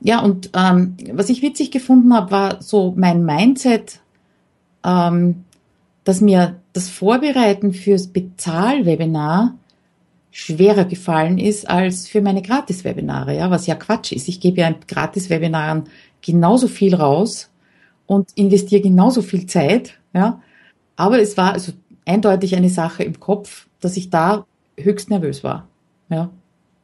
Ja, 0.00 0.20
und 0.20 0.50
ähm, 0.54 0.96
was 1.12 1.28
ich 1.28 1.42
witzig 1.42 1.70
gefunden 1.70 2.14
habe, 2.14 2.30
war 2.30 2.62
so 2.62 2.94
mein 2.96 3.24
Mindset 3.24 4.00
ähm, 4.84 5.44
dass 6.04 6.20
mir 6.20 6.60
das 6.72 6.88
Vorbereiten 6.88 7.72
fürs 7.72 8.08
Bezahlwebinar 8.08 9.56
schwerer 10.30 10.84
gefallen 10.84 11.38
ist 11.38 11.68
als 11.68 12.06
für 12.06 12.20
meine 12.20 12.42
Gratis-Webinare, 12.42 13.36
ja, 13.36 13.50
was 13.50 13.66
ja 13.66 13.74
Quatsch 13.74 14.12
ist. 14.12 14.28
Ich 14.28 14.40
gebe 14.40 14.60
ja 14.60 14.68
in 14.68 14.76
Gratis-Webinaren 14.86 15.84
genauso 16.20 16.68
viel 16.68 16.94
raus 16.94 17.50
und 18.06 18.30
investiere 18.36 18.82
genauso 18.82 19.22
viel 19.22 19.46
Zeit, 19.46 19.94
ja. 20.14 20.40
Aber 20.96 21.20
es 21.20 21.36
war 21.36 21.52
also 21.52 21.72
eindeutig 22.06 22.56
eine 22.56 22.70
Sache 22.70 23.04
im 23.04 23.20
Kopf, 23.20 23.68
dass 23.80 23.96
ich 23.96 24.10
da 24.10 24.46
höchst 24.78 25.10
nervös 25.10 25.44
war, 25.44 25.68
ja. 26.08 26.30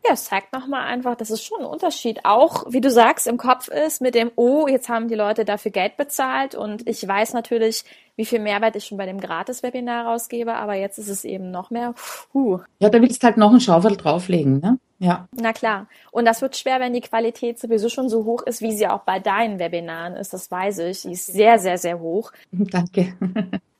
Ja, 0.06 0.12
es 0.12 0.24
zeigt 0.24 0.52
nochmal 0.52 0.86
einfach, 0.86 1.16
dass 1.16 1.30
es 1.30 1.42
schon 1.42 1.60
ein 1.60 1.66
Unterschied 1.66 2.24
auch, 2.24 2.64
wie 2.68 2.82
du 2.82 2.90
sagst, 2.90 3.26
im 3.26 3.38
Kopf 3.38 3.68
ist 3.68 4.02
mit 4.02 4.14
dem, 4.14 4.30
oh, 4.36 4.66
jetzt 4.68 4.90
haben 4.90 5.08
die 5.08 5.14
Leute 5.14 5.46
dafür 5.46 5.70
Geld 5.70 5.96
bezahlt 5.96 6.54
und 6.54 6.86
ich 6.86 7.06
weiß 7.08 7.32
natürlich, 7.32 7.84
wie 8.14 8.26
viel 8.26 8.38
Mehrwert 8.38 8.76
ich 8.76 8.84
schon 8.84 8.98
bei 8.98 9.06
dem 9.06 9.18
Gratis-Webinar 9.18 10.04
rausgebe, 10.06 10.54
aber 10.54 10.74
jetzt 10.74 10.98
ist 10.98 11.08
es 11.08 11.24
eben 11.24 11.50
noch 11.50 11.70
mehr. 11.70 11.94
Huh. 12.34 12.60
Ja, 12.80 12.90
da 12.90 13.00
willst 13.00 13.22
du 13.22 13.26
halt 13.26 13.38
noch 13.38 13.50
einen 13.50 13.60
Schaufel 13.60 13.96
drauflegen, 13.96 14.60
ne? 14.60 14.78
Ja. 15.04 15.28
Na 15.38 15.52
klar. 15.52 15.86
Und 16.12 16.24
das 16.24 16.40
wird 16.40 16.56
schwer, 16.56 16.80
wenn 16.80 16.94
die 16.94 17.02
Qualität 17.02 17.58
sowieso 17.58 17.90
schon 17.90 18.08
so 18.08 18.24
hoch 18.24 18.42
ist, 18.42 18.62
wie 18.62 18.72
sie 18.72 18.88
auch 18.88 19.00
bei 19.00 19.20
deinen 19.20 19.58
Webinaren 19.58 20.14
ist. 20.14 20.32
Das 20.32 20.50
weiß 20.50 20.78
ich. 20.78 21.02
Die 21.02 21.12
ist 21.12 21.26
sehr, 21.26 21.58
sehr, 21.58 21.76
sehr 21.76 22.00
hoch. 22.00 22.32
Danke. 22.52 23.14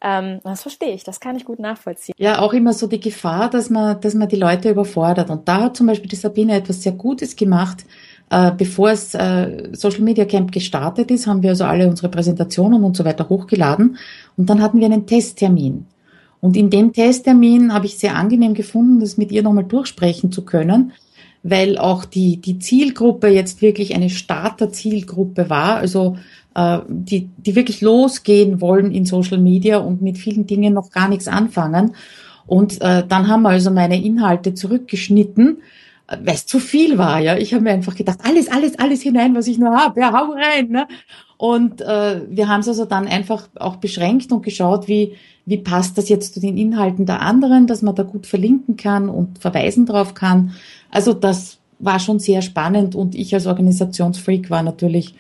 Ähm, 0.03 0.41
das 0.45 0.61
verstehe 0.61 0.93
ich. 0.93 1.03
Das 1.03 1.21
kann 1.21 1.35
ich 1.37 1.47
gut 1.47 1.61
nachvollziehen. 1.61 2.15
Ja, 2.19 2.41
auch 2.41 2.53
immer 2.53 2.75
so 2.75 2.87
die 2.87 3.01
Gefahr, 3.01 3.49
dass 3.49 3.71
man, 3.71 3.99
dass 4.03 4.13
man 4.13 4.29
die 4.29 4.37
Leute 4.37 4.69
überfordert. 4.69 5.31
Und 5.31 5.49
da 5.49 5.63
hat 5.63 5.79
zum 5.79 5.87
Beispiel 5.87 6.11
die 6.11 6.17
Sabine 6.17 6.57
etwas 6.57 6.83
sehr 6.83 6.93
Gutes 6.93 7.37
gemacht. 7.37 7.87
Äh, 8.29 8.53
bevor 8.53 8.91
es 8.91 9.15
äh, 9.15 9.71
Social 9.73 10.03
Media 10.03 10.27
Camp 10.27 10.53
gestartet 10.53 11.11
ist, 11.11 11.27
haben 11.27 11.43
wir 11.43 11.51
also 11.51 11.65
alle 11.65 11.89
unsere 11.89 12.11
Präsentationen 12.11 12.85
und 12.85 12.99
so 12.99 13.07
weiter 13.07 13.31
hochgeladen. 13.31 13.97
Und 14.37 14.51
dann 14.51 14.61
hatten 14.61 14.79
wir 14.79 14.87
einen 14.87 15.07
Testtermin. 15.07 15.87
Und 16.43 16.59
in 16.59 16.69
dem 16.69 16.93
Testtermin 16.93 17.73
habe 17.73 17.87
ich 17.87 17.97
sehr 17.97 18.17
angenehm 18.17 18.53
gefunden, 18.53 19.01
das 19.01 19.17
mit 19.17 19.33
ihr 19.33 19.43
nochmal 19.43 19.65
durchsprechen 19.65 20.31
zu 20.31 20.45
können, 20.45 20.93
weil 21.45 21.77
auch 21.77 22.07
die, 22.07 22.39
die 22.39 22.59
Zielgruppe 22.59 23.29
jetzt 23.29 23.61
wirklich 23.63 23.95
eine 23.95 24.09
Starter-Zielgruppe 24.09 25.51
war, 25.51 25.77
also 25.77 26.17
äh, 26.55 26.79
die, 26.89 27.29
die 27.37 27.55
wirklich 27.55 27.83
losgehen 27.83 28.63
wollen 28.63 28.93
in 28.93 29.05
Social 29.05 29.39
Media 29.39 29.77
und 29.77 30.01
mit 30.01 30.17
vielen 30.17 30.47
Dingen 30.47 30.73
noch 30.73 30.91
gar 30.91 31.09
nichts 31.09 31.29
anfangen. 31.29 31.95
Und 32.47 32.81
äh, 32.81 33.05
dann 33.07 33.29
haben 33.29 33.43
wir 33.43 33.51
also 33.51 33.71
meine 33.71 34.03
Inhalte 34.03 34.55
zurückgeschnitten, 34.55 35.59
weil 36.09 36.35
es 36.35 36.47
zu 36.47 36.59
viel 36.59 36.99
war. 36.99 37.21
Ja, 37.21 37.37
ich 37.37 37.55
habe 37.55 37.65
mir 37.65 37.71
einfach 37.71 37.95
gedacht, 37.95 38.19
alles, 38.23 38.51
alles, 38.51 38.79
alles 38.79 39.03
hinein, 39.03 39.35
was 39.35 39.47
ich 39.47 39.59
nur 39.59 39.77
habe, 39.77 40.01
ja, 40.01 40.13
hau 40.13 40.33
rein. 40.33 40.69
Ne? 40.69 40.87
Und 41.37 41.81
äh, 41.81 42.23
wir 42.29 42.49
haben 42.49 42.61
es 42.61 42.69
also 42.69 42.85
dann 42.85 43.07
einfach 43.07 43.49
auch 43.57 43.77
beschränkt 43.77 44.33
und 44.33 44.43
geschaut, 44.43 44.89
wie 44.89 45.15
wie 45.47 45.59
passt 45.59 45.99
das 45.99 46.09
jetzt 46.09 46.35
zu 46.35 46.41
den 46.41 46.57
Inhalten 46.57 47.07
der 47.07 47.21
anderen, 47.21 47.67
dass 47.67 47.83
man 47.83 47.95
da 47.95 48.03
gut 48.03 48.27
verlinken 48.27 48.77
kann 48.77 49.09
und 49.09 49.39
verweisen 49.39 49.87
drauf 49.87 50.15
kann. 50.15 50.55
Also 50.91 51.13
das 51.13 51.59
war 51.79 51.99
schon 51.99 52.19
sehr 52.19 52.41
spannend 52.41 52.95
und 52.95 53.15
ich 53.15 53.35
als 53.35 53.47
Organisationsfreak 53.47 54.49
war 54.49 54.63
natürlich 54.63 55.15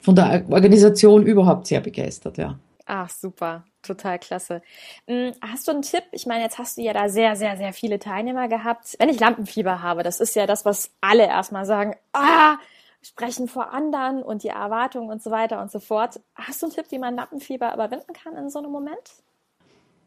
von 0.00 0.16
der 0.16 0.44
Organisation 0.48 1.24
überhaupt 1.24 1.66
sehr 1.66 1.80
begeistert, 1.80 2.38
ja. 2.38 2.58
Ach, 2.86 3.08
super. 3.08 3.64
Total 3.82 4.18
klasse. 4.18 4.62
Hm, 5.06 5.32
hast 5.40 5.66
du 5.68 5.72
einen 5.72 5.82
Tipp? 5.82 6.04
Ich 6.12 6.26
meine, 6.26 6.42
jetzt 6.42 6.58
hast 6.58 6.76
du 6.76 6.82
ja 6.82 6.92
da 6.92 7.08
sehr, 7.08 7.36
sehr, 7.36 7.56
sehr 7.56 7.72
viele 7.72 7.98
Teilnehmer 7.98 8.48
gehabt. 8.48 8.96
Wenn 8.98 9.08
ich 9.08 9.20
Lampenfieber 9.20 9.82
habe, 9.82 10.02
das 10.02 10.20
ist 10.20 10.36
ja 10.36 10.46
das, 10.46 10.64
was 10.64 10.90
alle 11.00 11.26
erstmal 11.26 11.64
sagen, 11.64 11.94
ah, 12.12 12.56
sprechen 13.02 13.48
vor 13.48 13.72
anderen 13.72 14.22
und 14.22 14.42
die 14.42 14.48
Erwartungen 14.48 15.10
und 15.10 15.22
so 15.22 15.30
weiter 15.30 15.60
und 15.62 15.70
so 15.70 15.78
fort. 15.78 16.20
Hast 16.34 16.62
du 16.62 16.66
einen 16.66 16.74
Tipp, 16.74 16.86
wie 16.90 16.98
man 16.98 17.16
Lampenfieber 17.16 17.72
überwinden 17.72 18.12
kann 18.12 18.36
in 18.36 18.50
so 18.50 18.58
einem 18.58 18.70
Moment? 18.70 19.14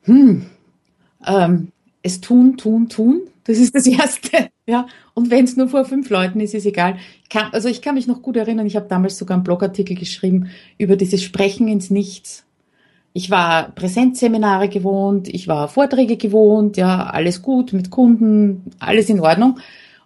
Hm, 0.04 0.50
ähm, 1.26 1.72
es 2.02 2.22
tun, 2.22 2.58
tun, 2.58 2.90
tun. 2.90 3.22
Das 3.46 3.58
ist 3.58 3.74
das 3.74 3.88
Erste. 3.88 4.50
Ja, 4.66 4.88
und 5.14 5.32
wenn 5.32 5.46
es 5.46 5.58
nur 5.58 5.68
vor 5.68 5.86
fünf 5.86 6.10
Leuten 6.10 6.40
ist, 6.40 6.54
ist 6.54 6.66
egal. 6.66 6.98
Ich 7.24 7.30
kann, 7.30 7.52
also 7.52 7.68
ich 7.68 7.82
kann 7.82 7.96
mich 7.96 8.08
noch 8.08 8.22
gut 8.22 8.38
erinnern, 8.38 8.66
ich 8.66 8.76
habe 8.76 8.88
damals 8.88 9.18
sogar 9.18 9.36
einen 9.36 9.44
Blogartikel 9.44 9.96
geschrieben 9.98 10.50
über 10.78 10.96
dieses 10.96 11.24
Sprechen 11.24 11.68
ins 11.68 11.90
Nichts. 11.90 12.46
Ich 13.16 13.30
war 13.30 13.70
Präsenzseminare 13.72 14.70
gewohnt, 14.70 15.28
ich 15.28 15.48
war 15.48 15.68
Vorträge 15.68 16.18
gewohnt, 16.18 16.78
ja, 16.78 17.06
alles 17.06 17.44
gut 17.44 17.72
mit 17.72 17.92
Kunden, 17.92 18.72
alles 18.80 19.08
in 19.10 19.20
Ordnung. 19.20 19.60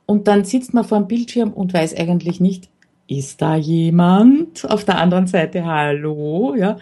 Und 0.06 0.28
dann 0.28 0.44
sitzt 0.44 0.74
man 0.74 0.84
vor 0.84 1.00
dem 1.00 1.08
Bildschirm 1.08 1.54
und 1.54 1.74
weiß 1.74 1.96
eigentlich 1.96 2.42
nicht, 2.42 2.70
ist 3.08 3.42
da 3.42 3.56
jemand 3.56 4.70
auf 4.70 4.84
der 4.84 4.98
anderen 4.98 5.28
Seite? 5.28 5.66
Hallo, 5.66 6.54
ja. 6.56 6.78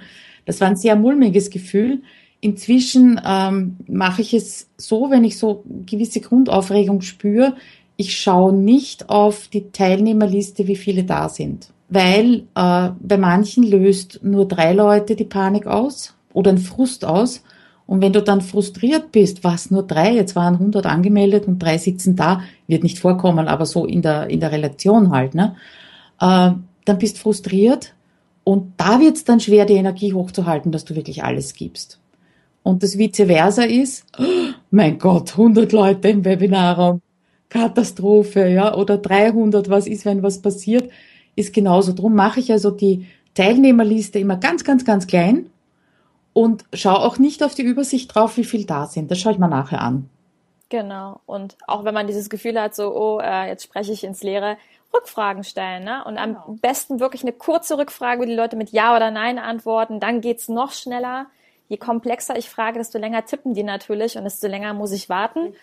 Das 0.45 0.61
war 0.61 0.67
ein 0.67 0.75
sehr 0.75 0.95
mulmiges 0.95 1.51
Gefühl. 1.51 2.01
Inzwischen 2.41 3.21
ähm, 3.23 3.77
mache 3.87 4.23
ich 4.23 4.33
es 4.33 4.69
so, 4.77 5.11
wenn 5.11 5.23
ich 5.23 5.37
so 5.37 5.63
gewisse 5.85 6.21
Grundaufregung 6.21 7.01
spüre, 7.01 7.55
ich 7.97 8.17
schaue 8.17 8.53
nicht 8.53 9.09
auf 9.09 9.47
die 9.47 9.71
Teilnehmerliste, 9.71 10.67
wie 10.67 10.75
viele 10.75 11.03
da 11.03 11.29
sind. 11.29 11.69
Weil 11.87 12.45
äh, 12.55 12.89
bei 12.99 13.17
manchen 13.17 13.63
löst 13.63 14.21
nur 14.23 14.47
drei 14.47 14.73
Leute 14.73 15.15
die 15.15 15.23
Panik 15.23 15.67
aus 15.67 16.14
oder 16.35 16.51
ein 16.51 16.59
Frust 16.59 17.05
aus. 17.05 17.41
Und 17.87 18.01
wenn 18.01 18.13
du 18.13 18.21
dann 18.21 18.41
frustriert 18.41 19.11
bist, 19.11 19.43
was 19.43 19.71
nur 19.71 19.83
drei, 19.83 20.13
jetzt 20.13 20.35
waren 20.35 20.55
100 20.55 20.85
angemeldet 20.85 21.47
und 21.47 21.59
drei 21.59 21.77
sitzen 21.77 22.15
da, 22.15 22.41
wird 22.67 22.83
nicht 22.83 22.99
vorkommen, 22.99 23.47
aber 23.47 23.65
so 23.65 23.85
in 23.85 24.01
der, 24.01 24.29
in 24.29 24.39
der 24.39 24.51
Relation 24.51 25.11
halt, 25.11 25.33
ne? 25.33 25.55
Äh, 26.19 26.51
dann 26.85 26.97
bist 26.99 27.17
frustriert 27.17 27.93
Und 28.43 28.73
da 28.77 28.99
wird 28.99 29.15
es 29.15 29.23
dann 29.23 29.39
schwer, 29.39 29.65
die 29.65 29.73
Energie 29.73 30.13
hochzuhalten, 30.13 30.71
dass 30.71 30.85
du 30.85 30.95
wirklich 30.95 31.23
alles 31.23 31.53
gibst. 31.53 31.99
Und 32.63 32.83
das 32.83 32.97
vice 32.97 33.25
versa 33.27 33.63
ist, 33.63 34.05
oh 34.19 34.23
mein 34.71 34.99
Gott, 34.99 35.31
100 35.31 35.71
Leute 35.71 36.09
im 36.09 36.25
Webinarraum, 36.25 37.01
Katastrophe, 37.49 38.47
ja, 38.49 38.75
oder 38.75 38.97
300, 38.97 39.69
was 39.69 39.87
ist, 39.87 40.05
wenn 40.05 40.21
was 40.21 40.41
passiert, 40.41 40.89
ist 41.35 41.53
genauso. 41.53 41.93
Drum 41.93 42.13
mache 42.15 42.39
ich 42.39 42.51
also 42.51 42.71
die 42.71 43.05
Teilnehmerliste 43.35 44.19
immer 44.19 44.37
ganz, 44.37 44.63
ganz, 44.63 44.85
ganz 44.85 45.07
klein 45.07 45.47
und 46.35 46.65
schaue 46.73 46.99
auch 46.99 47.17
nicht 47.17 47.43
auf 47.43 47.55
die 47.55 47.61
Übersicht 47.61 48.13
drauf, 48.13 48.35
wie 48.35 48.43
viel 48.43 48.65
da 48.65 48.87
sind. 48.87 49.09
Das 49.09 49.19
schaue 49.19 49.31
ich 49.31 49.39
mir 49.39 49.47
nachher 49.47 49.79
an. 49.81 50.09
Genau. 50.67 51.21
Und 51.25 51.55
auch 51.65 51.85
wenn 51.85 51.93
man 51.93 52.07
dieses 52.07 52.29
Gefühl 52.29 52.59
hat, 52.59 52.75
so, 52.75 52.93
oh, 52.93 53.19
äh, 53.21 53.47
jetzt 53.47 53.63
spreche 53.63 53.93
ich 53.93 54.03
ins 54.03 54.21
Leere, 54.21 54.57
Rückfragen 54.93 55.45
stellen. 55.45 55.85
Ne? 55.85 56.03
Und 56.03 56.17
am 56.17 56.33
genau. 56.33 56.57
besten 56.61 56.99
wirklich 56.99 57.21
eine 57.21 57.31
kurze 57.31 57.77
Rückfrage, 57.77 58.21
wo 58.21 58.25
die 58.25 58.35
Leute 58.35 58.57
mit 58.57 58.71
Ja 58.71 58.93
oder 58.97 59.11
Nein 59.11 59.39
antworten. 59.39 60.01
Dann 60.01 60.19
geht's 60.19 60.49
noch 60.49 60.73
schneller. 60.73 61.27
Je 61.69 61.77
komplexer 61.77 62.37
ich 62.37 62.49
frage, 62.49 62.79
desto 62.79 62.97
länger 62.97 63.23
tippen 63.23 63.53
die 63.53 63.63
natürlich 63.63 64.17
und 64.17 64.25
desto 64.25 64.47
länger 64.47 64.73
muss 64.73 64.91
ich 64.91 65.07
warten. 65.07 65.53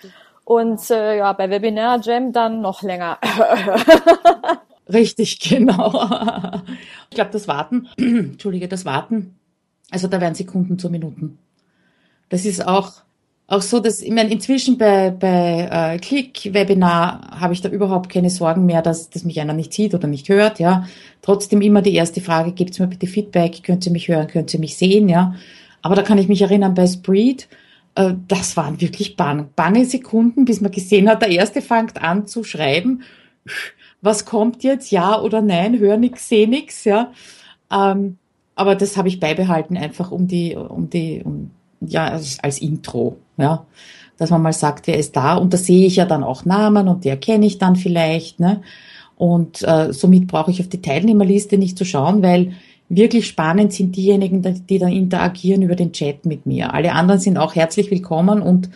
Und 0.44 0.90
äh, 0.90 1.18
ja, 1.18 1.35
bei 1.35 1.50
Webinar 1.50 2.00
Jam 2.00 2.32
dann 2.32 2.62
noch 2.62 2.80
länger. 2.80 3.18
Richtig, 4.90 5.38
genau. 5.38 6.62
Ich 7.11 7.14
glaube, 7.14 7.30
das 7.30 7.46
Warten, 7.46 7.90
Entschuldige, 7.98 8.68
das 8.68 8.87
Warten, 8.87 9.38
also 9.92 10.09
da 10.09 10.20
werden 10.20 10.35
Sekunden 10.35 10.78
zu 10.78 10.90
Minuten. 10.90 11.38
Das 12.28 12.44
ist 12.44 12.66
auch 12.66 13.02
auch 13.52 13.61
so, 13.61 13.81
dass 13.81 14.00
ich 14.00 14.11
meine, 14.11 14.31
inzwischen 14.31 14.78
bei, 14.78 15.11
bei 15.11 15.68
äh, 15.70 15.98
Click-Webinar 15.98 17.38
habe 17.38 17.52
ich 17.52 17.61
da 17.61 17.68
überhaupt 17.68 18.09
keine 18.09 18.31
Sorgen 18.31 18.64
mehr, 18.64 18.81
dass, 18.81 19.11
dass 19.11 19.24
mich 19.24 19.38
einer 19.40 19.52
nicht 19.52 19.74
sieht 19.74 19.94
oder 19.94 20.09
nicht 20.09 20.31
hört, 20.31 20.59
ja. 20.59 20.87
Trotzdem 21.20 21.61
immer 21.61 21.83
die 21.83 21.94
erste 21.94 22.22
Frage, 22.22 22.52
gebt 22.52 22.78
mir 22.81 22.87
bitte 22.87 23.07
Feedback, 23.07 23.62
könnt 23.62 23.85
ihr 23.85 23.92
mich 23.92 24.09
hören, 24.09 24.26
könnt 24.26 24.55
ihr 24.55 24.61
mich 24.61 24.78
sehen, 24.78 25.09
ja. 25.09 25.35
Aber 25.83 25.94
da 25.96 26.02
kann 26.02 26.16
ich 26.16 26.28
mich 26.28 26.40
erinnern, 26.40 26.72
bei 26.72 26.87
Spreed, 26.87 27.46
äh, 27.94 28.14
das 28.26 28.57
waren 28.57 28.81
wirklich 28.81 29.16
bang, 29.16 29.50
bange 29.55 29.85
Sekunden, 29.85 30.46
bis 30.46 30.62
man 30.62 30.72
gesehen 30.72 31.11
hat, 31.11 31.20
der 31.20 31.28
erste 31.28 31.61
fängt 31.61 32.00
an 32.00 32.26
zu 32.26 32.44
schreiben, 32.44 33.02
was 34.00 34.24
kommt 34.24 34.64
jetzt, 34.64 34.90
ja 34.90 35.20
oder 35.20 35.42
nein, 35.42 35.78
hör 35.78 35.98
nix, 35.98 36.26
seh 36.26 36.46
nix, 36.46 36.85
ja. 36.85 37.12
Ähm, 37.70 38.16
aber 38.54 38.74
das 38.74 38.96
habe 38.96 39.08
ich 39.08 39.20
beibehalten, 39.20 39.76
einfach 39.76 40.10
um 40.10 40.26
die, 40.26 40.56
um 40.56 40.90
die, 40.90 41.22
um 41.24 41.50
ja, 41.80 42.06
als, 42.06 42.38
als 42.40 42.60
Intro, 42.60 43.16
ja. 43.36 43.66
Dass 44.18 44.30
man 44.30 44.42
mal 44.42 44.52
sagt, 44.52 44.86
wer 44.86 44.98
ist 44.98 45.16
da? 45.16 45.34
Und 45.34 45.52
da 45.52 45.58
sehe 45.58 45.86
ich 45.86 45.96
ja 45.96 46.04
dann 46.04 46.22
auch 46.22 46.44
Namen 46.44 46.86
und 46.86 47.04
die 47.04 47.08
erkenne 47.08 47.46
ich 47.46 47.58
dann 47.58 47.76
vielleicht, 47.76 48.38
ne? 48.38 48.62
Und 49.16 49.62
äh, 49.62 49.92
somit 49.92 50.26
brauche 50.26 50.50
ich 50.50 50.60
auf 50.60 50.68
die 50.68 50.82
Teilnehmerliste 50.82 51.58
nicht 51.58 51.78
zu 51.78 51.84
schauen, 51.84 52.22
weil 52.22 52.52
wirklich 52.88 53.26
spannend 53.26 53.72
sind 53.72 53.96
diejenigen, 53.96 54.42
die 54.68 54.78
dann 54.78 54.92
interagieren 54.92 55.62
über 55.62 55.76
den 55.76 55.92
Chat 55.92 56.26
mit 56.26 56.44
mir. 56.44 56.74
Alle 56.74 56.92
anderen 56.92 57.20
sind 57.20 57.38
auch 57.38 57.54
herzlich 57.54 57.90
willkommen 57.90 58.42
und 58.42 58.70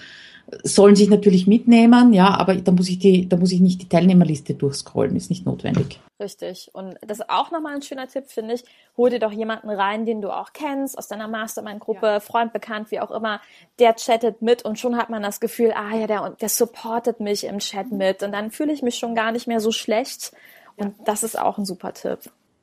sollen 0.62 0.94
sich 0.94 1.08
natürlich 1.08 1.46
mitnehmen, 1.46 2.12
ja, 2.12 2.34
aber 2.38 2.54
da 2.54 2.70
muss 2.70 2.88
ich 2.88 2.98
die, 2.98 3.28
da 3.28 3.36
muss 3.36 3.52
ich 3.52 3.60
nicht 3.60 3.82
die 3.82 3.88
Teilnehmerliste 3.88 4.54
durchscrollen, 4.54 5.16
ist 5.16 5.28
nicht 5.28 5.44
notwendig. 5.44 6.00
Richtig. 6.20 6.70
Und 6.72 6.96
das 7.00 7.18
ist 7.18 7.28
auch 7.28 7.50
nochmal 7.50 7.74
ein 7.74 7.82
schöner 7.82 8.06
Tipp, 8.06 8.24
finde 8.28 8.54
ich. 8.54 8.64
Hol 8.96 9.10
dir 9.10 9.18
doch 9.18 9.32
jemanden 9.32 9.68
rein, 9.68 10.06
den 10.06 10.22
du 10.22 10.30
auch 10.30 10.52
kennst, 10.52 10.96
aus 10.96 11.08
deiner 11.08 11.28
Mastermind-Gruppe, 11.28 12.06
ja. 12.06 12.20
Freund, 12.20 12.52
bekannt, 12.52 12.90
wie 12.90 13.00
auch 13.00 13.10
immer. 13.10 13.40
Der 13.78 13.96
chattet 13.96 14.40
mit 14.40 14.64
und 14.64 14.78
schon 14.78 14.96
hat 14.96 15.10
man 15.10 15.22
das 15.22 15.40
Gefühl, 15.40 15.72
ah 15.74 15.96
ja, 15.96 16.06
der, 16.06 16.30
der 16.40 16.48
supportet 16.48 17.20
mich 17.20 17.44
im 17.44 17.58
Chat 17.58 17.90
mit. 17.90 18.22
Und 18.22 18.32
dann 18.32 18.50
fühle 18.50 18.72
ich 18.72 18.82
mich 18.82 18.96
schon 18.96 19.14
gar 19.14 19.32
nicht 19.32 19.46
mehr 19.46 19.60
so 19.60 19.72
schlecht. 19.72 20.32
Und 20.76 20.94
das 21.04 21.22
ist 21.22 21.38
auch 21.38 21.58
ein 21.58 21.64
super 21.64 21.92
Tipp. 21.92 22.20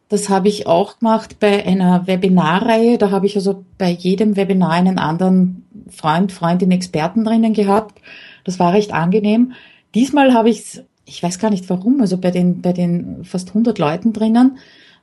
Das 0.09 0.29
habe 0.29 0.47
ich 0.47 0.67
auch 0.67 0.99
gemacht 0.99 1.37
bei 1.39 1.65
einer 1.65 2.05
Webinarreihe. 2.07 2.97
Da 2.97 3.11
habe 3.11 3.25
ich 3.25 3.35
also 3.35 3.65
bei 3.77 3.89
jedem 3.89 4.35
Webinar 4.35 4.71
einen 4.71 4.99
anderen 4.99 5.65
Freund, 5.89 6.31
Freundin, 6.31 6.71
Experten 6.71 7.23
drinnen 7.23 7.53
gehabt. 7.53 7.99
Das 8.43 8.59
war 8.59 8.73
recht 8.73 8.93
angenehm. 8.93 9.53
Diesmal 9.95 10.33
habe 10.33 10.49
ich 10.49 10.59
es, 10.59 10.83
ich 11.05 11.23
weiß 11.23 11.39
gar 11.39 11.49
nicht 11.49 11.69
warum, 11.69 12.01
also 12.01 12.17
bei 12.17 12.31
den, 12.31 12.61
bei 12.61 12.73
den 12.73 13.23
fast 13.23 13.49
100 13.49 13.77
Leuten 13.79 14.13
drinnen, 14.13 14.57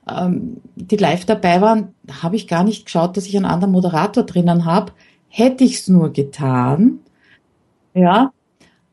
ähm, 0.09 0.57
die 0.75 0.97
live 0.97 1.25
dabei 1.25 1.61
waren, 1.61 1.93
habe 2.21 2.35
ich 2.35 2.47
gar 2.47 2.63
nicht 2.63 2.85
geschaut, 2.85 3.17
dass 3.17 3.27
ich 3.27 3.35
einen 3.35 3.45
anderen 3.45 3.71
Moderator 3.71 4.23
drinnen 4.23 4.65
habe. 4.65 4.93
Hätte 5.29 5.63
ich 5.63 5.75
es 5.75 5.87
nur 5.87 6.11
getan, 6.11 6.99
ja, 7.93 8.31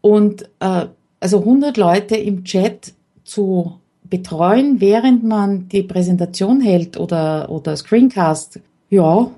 und 0.01 0.49
äh, 0.61 0.87
also 1.21 1.40
100 1.40 1.77
Leute 1.77 2.16
im 2.16 2.44
Chat 2.44 2.94
zu 3.25 3.81
betreuen, 4.11 4.81
während 4.81 5.25
man 5.25 5.68
die 5.68 5.83
Präsentation 5.83 6.61
hält 6.61 6.99
oder, 6.99 7.51
oder 7.51 7.77
Screencast, 7.77 8.61
ja, 8.90 9.31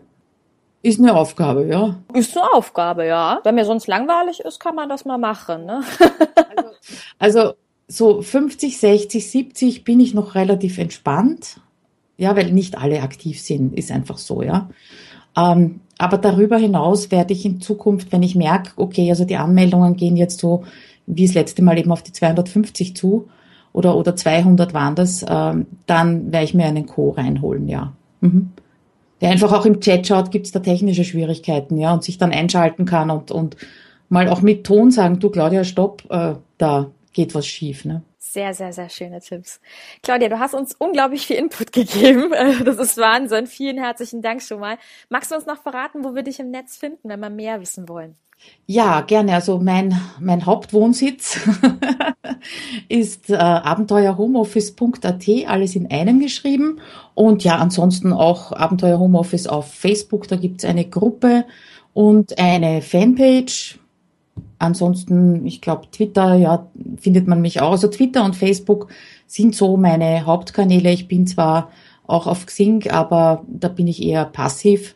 ist 0.82 0.98
eine 0.98 1.14
Aufgabe, 1.14 1.66
ja. 1.66 1.96
Ist 2.14 2.36
eine 2.36 2.52
Aufgabe, 2.54 3.06
ja. 3.06 3.40
Wenn 3.44 3.54
mir 3.54 3.66
sonst 3.66 3.86
langweilig 3.86 4.40
ist, 4.40 4.60
kann 4.60 4.74
man 4.74 4.88
das 4.88 5.04
mal 5.04 5.18
machen, 5.18 5.66
ne? 5.66 5.82
also, 7.18 7.40
also 7.40 7.52
so 7.86 8.22
50, 8.22 8.78
60, 8.78 9.30
70 9.30 9.84
bin 9.84 10.00
ich 10.00 10.14
noch 10.14 10.34
relativ 10.34 10.78
entspannt. 10.78 11.60
Ja, 12.16 12.36
weil 12.36 12.52
nicht 12.52 12.78
alle 12.78 13.02
aktiv 13.02 13.40
sind, 13.40 13.76
ist 13.76 13.90
einfach 13.90 14.18
so, 14.18 14.42
ja. 14.42 14.70
Ähm, 15.36 15.80
aber 15.98 16.18
darüber 16.18 16.56
hinaus 16.56 17.10
werde 17.10 17.32
ich 17.34 17.44
in 17.44 17.60
Zukunft, 17.60 18.12
wenn 18.12 18.22
ich 18.22 18.34
merke, 18.34 18.72
okay, 18.76 19.10
also 19.10 19.24
die 19.24 19.36
Anmeldungen 19.36 19.96
gehen 19.96 20.16
jetzt 20.16 20.40
so 20.40 20.64
wie 21.06 21.26
das 21.26 21.34
letzte 21.34 21.62
Mal 21.62 21.78
eben 21.78 21.92
auf 21.92 22.02
die 22.02 22.12
250 22.12 22.96
zu, 22.96 23.28
oder, 23.72 23.96
oder 23.96 24.16
200 24.16 24.74
waren 24.74 24.94
das, 24.94 25.24
ähm, 25.28 25.66
dann 25.86 26.32
werde 26.32 26.44
ich 26.44 26.54
mir 26.54 26.66
einen 26.66 26.86
Co. 26.86 27.10
reinholen, 27.10 27.68
ja. 27.68 27.92
Mhm. 28.20 28.50
Der 29.20 29.30
einfach 29.30 29.52
auch 29.52 29.66
im 29.66 29.80
Chat 29.80 30.06
schaut, 30.06 30.30
gibt 30.30 30.46
es 30.46 30.52
da 30.52 30.60
technische 30.60 31.04
Schwierigkeiten, 31.04 31.76
ja, 31.76 31.92
und 31.92 32.02
sich 32.02 32.18
dann 32.18 32.32
einschalten 32.32 32.86
kann 32.86 33.10
und, 33.10 33.30
und 33.30 33.56
mal 34.08 34.28
auch 34.28 34.42
mit 34.42 34.64
Ton 34.64 34.90
sagen, 34.90 35.18
du 35.18 35.30
Claudia, 35.30 35.64
stopp, 35.64 36.04
äh, 36.10 36.34
da 36.58 36.90
geht 37.12 37.34
was 37.34 37.46
schief, 37.46 37.84
ne? 37.84 38.02
Sehr, 38.18 38.54
sehr, 38.54 38.72
sehr 38.72 38.88
schöne 38.88 39.20
Tipps. 39.20 39.60
Claudia, 40.04 40.28
du 40.28 40.38
hast 40.38 40.54
uns 40.54 40.76
unglaublich 40.78 41.26
viel 41.26 41.36
Input 41.36 41.72
gegeben. 41.72 42.32
Das 42.64 42.78
ist 42.78 42.96
Wahnsinn. 42.96 43.48
Vielen 43.48 43.76
herzlichen 43.76 44.22
Dank 44.22 44.40
schon 44.40 44.60
mal. 44.60 44.78
Magst 45.08 45.32
du 45.32 45.34
uns 45.34 45.46
noch 45.46 45.60
verraten, 45.60 46.04
wo 46.04 46.14
wir 46.14 46.22
dich 46.22 46.38
im 46.38 46.52
Netz 46.52 46.76
finden, 46.76 47.08
wenn 47.08 47.18
wir 47.18 47.28
mehr 47.28 47.60
wissen 47.60 47.88
wollen? 47.88 48.14
Ja, 48.66 49.00
gerne. 49.00 49.34
Also 49.34 49.58
mein, 49.58 50.00
mein 50.20 50.46
Hauptwohnsitz 50.46 51.40
ist 52.88 53.30
äh, 53.30 53.34
abenteuerhomeoffice.at, 53.34 55.28
alles 55.48 55.74
in 55.74 55.90
einem 55.90 56.20
geschrieben. 56.20 56.78
Und 57.14 57.42
ja, 57.42 57.56
ansonsten 57.56 58.12
auch 58.12 58.52
Abenteuer 58.52 59.00
Homeoffice 59.00 59.48
auf 59.48 59.72
Facebook, 59.72 60.28
da 60.28 60.36
gibt's 60.36 60.64
eine 60.64 60.84
Gruppe 60.84 61.46
und 61.94 62.38
eine 62.38 62.80
Fanpage. 62.80 63.80
Ansonsten, 64.60 65.46
ich 65.46 65.60
glaube, 65.60 65.90
Twitter, 65.90 66.34
ja, 66.34 66.68
findet 66.98 67.26
man 67.26 67.40
mich 67.40 67.60
auch. 67.60 67.72
Also 67.72 67.88
Twitter 67.88 68.24
und 68.24 68.36
Facebook 68.36 68.88
sind 69.26 69.56
so 69.56 69.76
meine 69.76 70.26
Hauptkanäle. 70.26 70.92
Ich 70.92 71.08
bin 71.08 71.26
zwar 71.26 71.70
auch 72.06 72.26
auf 72.26 72.46
Xing, 72.46 72.88
aber 72.90 73.44
da 73.48 73.68
bin 73.68 73.88
ich 73.88 74.02
eher 74.02 74.26
passiv 74.26 74.94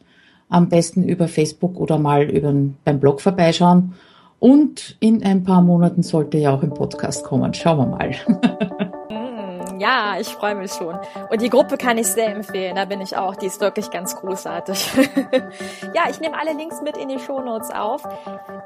am 0.55 0.69
besten 0.69 1.03
über 1.03 1.27
Facebook 1.29 1.79
oder 1.79 1.99
mal 1.99 2.31
über, 2.31 2.55
beim 2.85 3.01
Blog 3.01 3.21
vorbeischauen. 3.21 3.95
Und 4.39 4.97
in 5.01 5.25
ein 5.25 5.43
paar 5.43 5.63
Monaten 5.63 6.03
sollte 6.03 6.39
ja 6.39 6.55
auch 6.55 6.63
ein 6.63 6.73
Podcast 6.73 7.25
kommen. 7.25 7.53
Schauen 7.55 7.79
wir 7.79 7.87
mal. 7.87 8.15
Mm, 9.07 9.79
ja, 9.79 10.17
ich 10.19 10.29
freue 10.29 10.55
mich 10.55 10.73
schon. 10.73 10.97
Und 11.31 11.43
die 11.43 11.51
Gruppe 11.51 11.77
kann 11.77 11.99
ich 11.99 12.07
sehr 12.07 12.35
empfehlen. 12.35 12.75
Da 12.75 12.87
bin 12.87 13.03
ich 13.03 13.17
auch. 13.17 13.37
Die 13.37 13.47
ist 13.47 13.61
wirklich 13.61 13.91
ganz 13.91 14.17
großartig. 14.17 14.91
ja, 15.95 16.05
ich 16.11 16.21
nehme 16.21 16.37
alle 16.41 16.57
Links 16.57 16.81
mit 16.83 16.97
in 16.97 17.09
die 17.09 17.19
Shownotes 17.19 17.71
auf. 17.71 18.03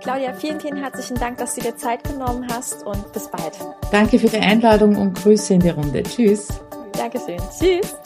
Claudia, 0.00 0.32
vielen, 0.32 0.60
vielen 0.60 0.76
herzlichen 0.76 1.16
Dank, 1.16 1.38
dass 1.38 1.56
du 1.56 1.60
dir 1.60 1.76
Zeit 1.76 2.04
genommen 2.04 2.46
hast 2.50 2.86
und 2.86 3.12
bis 3.12 3.28
bald. 3.28 3.58
Danke 3.90 4.18
für 4.18 4.28
die 4.28 4.38
Einladung 4.38 4.96
und 4.96 5.20
Grüße 5.20 5.54
in 5.54 5.60
die 5.60 5.70
Runde. 5.70 6.04
Tschüss. 6.04 6.48
Dankeschön. 6.92 7.40
Tschüss. 7.58 7.96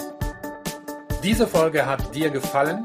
Diese 1.22 1.46
Folge 1.46 1.86
hat 1.86 2.14
dir 2.14 2.30
gefallen? 2.30 2.84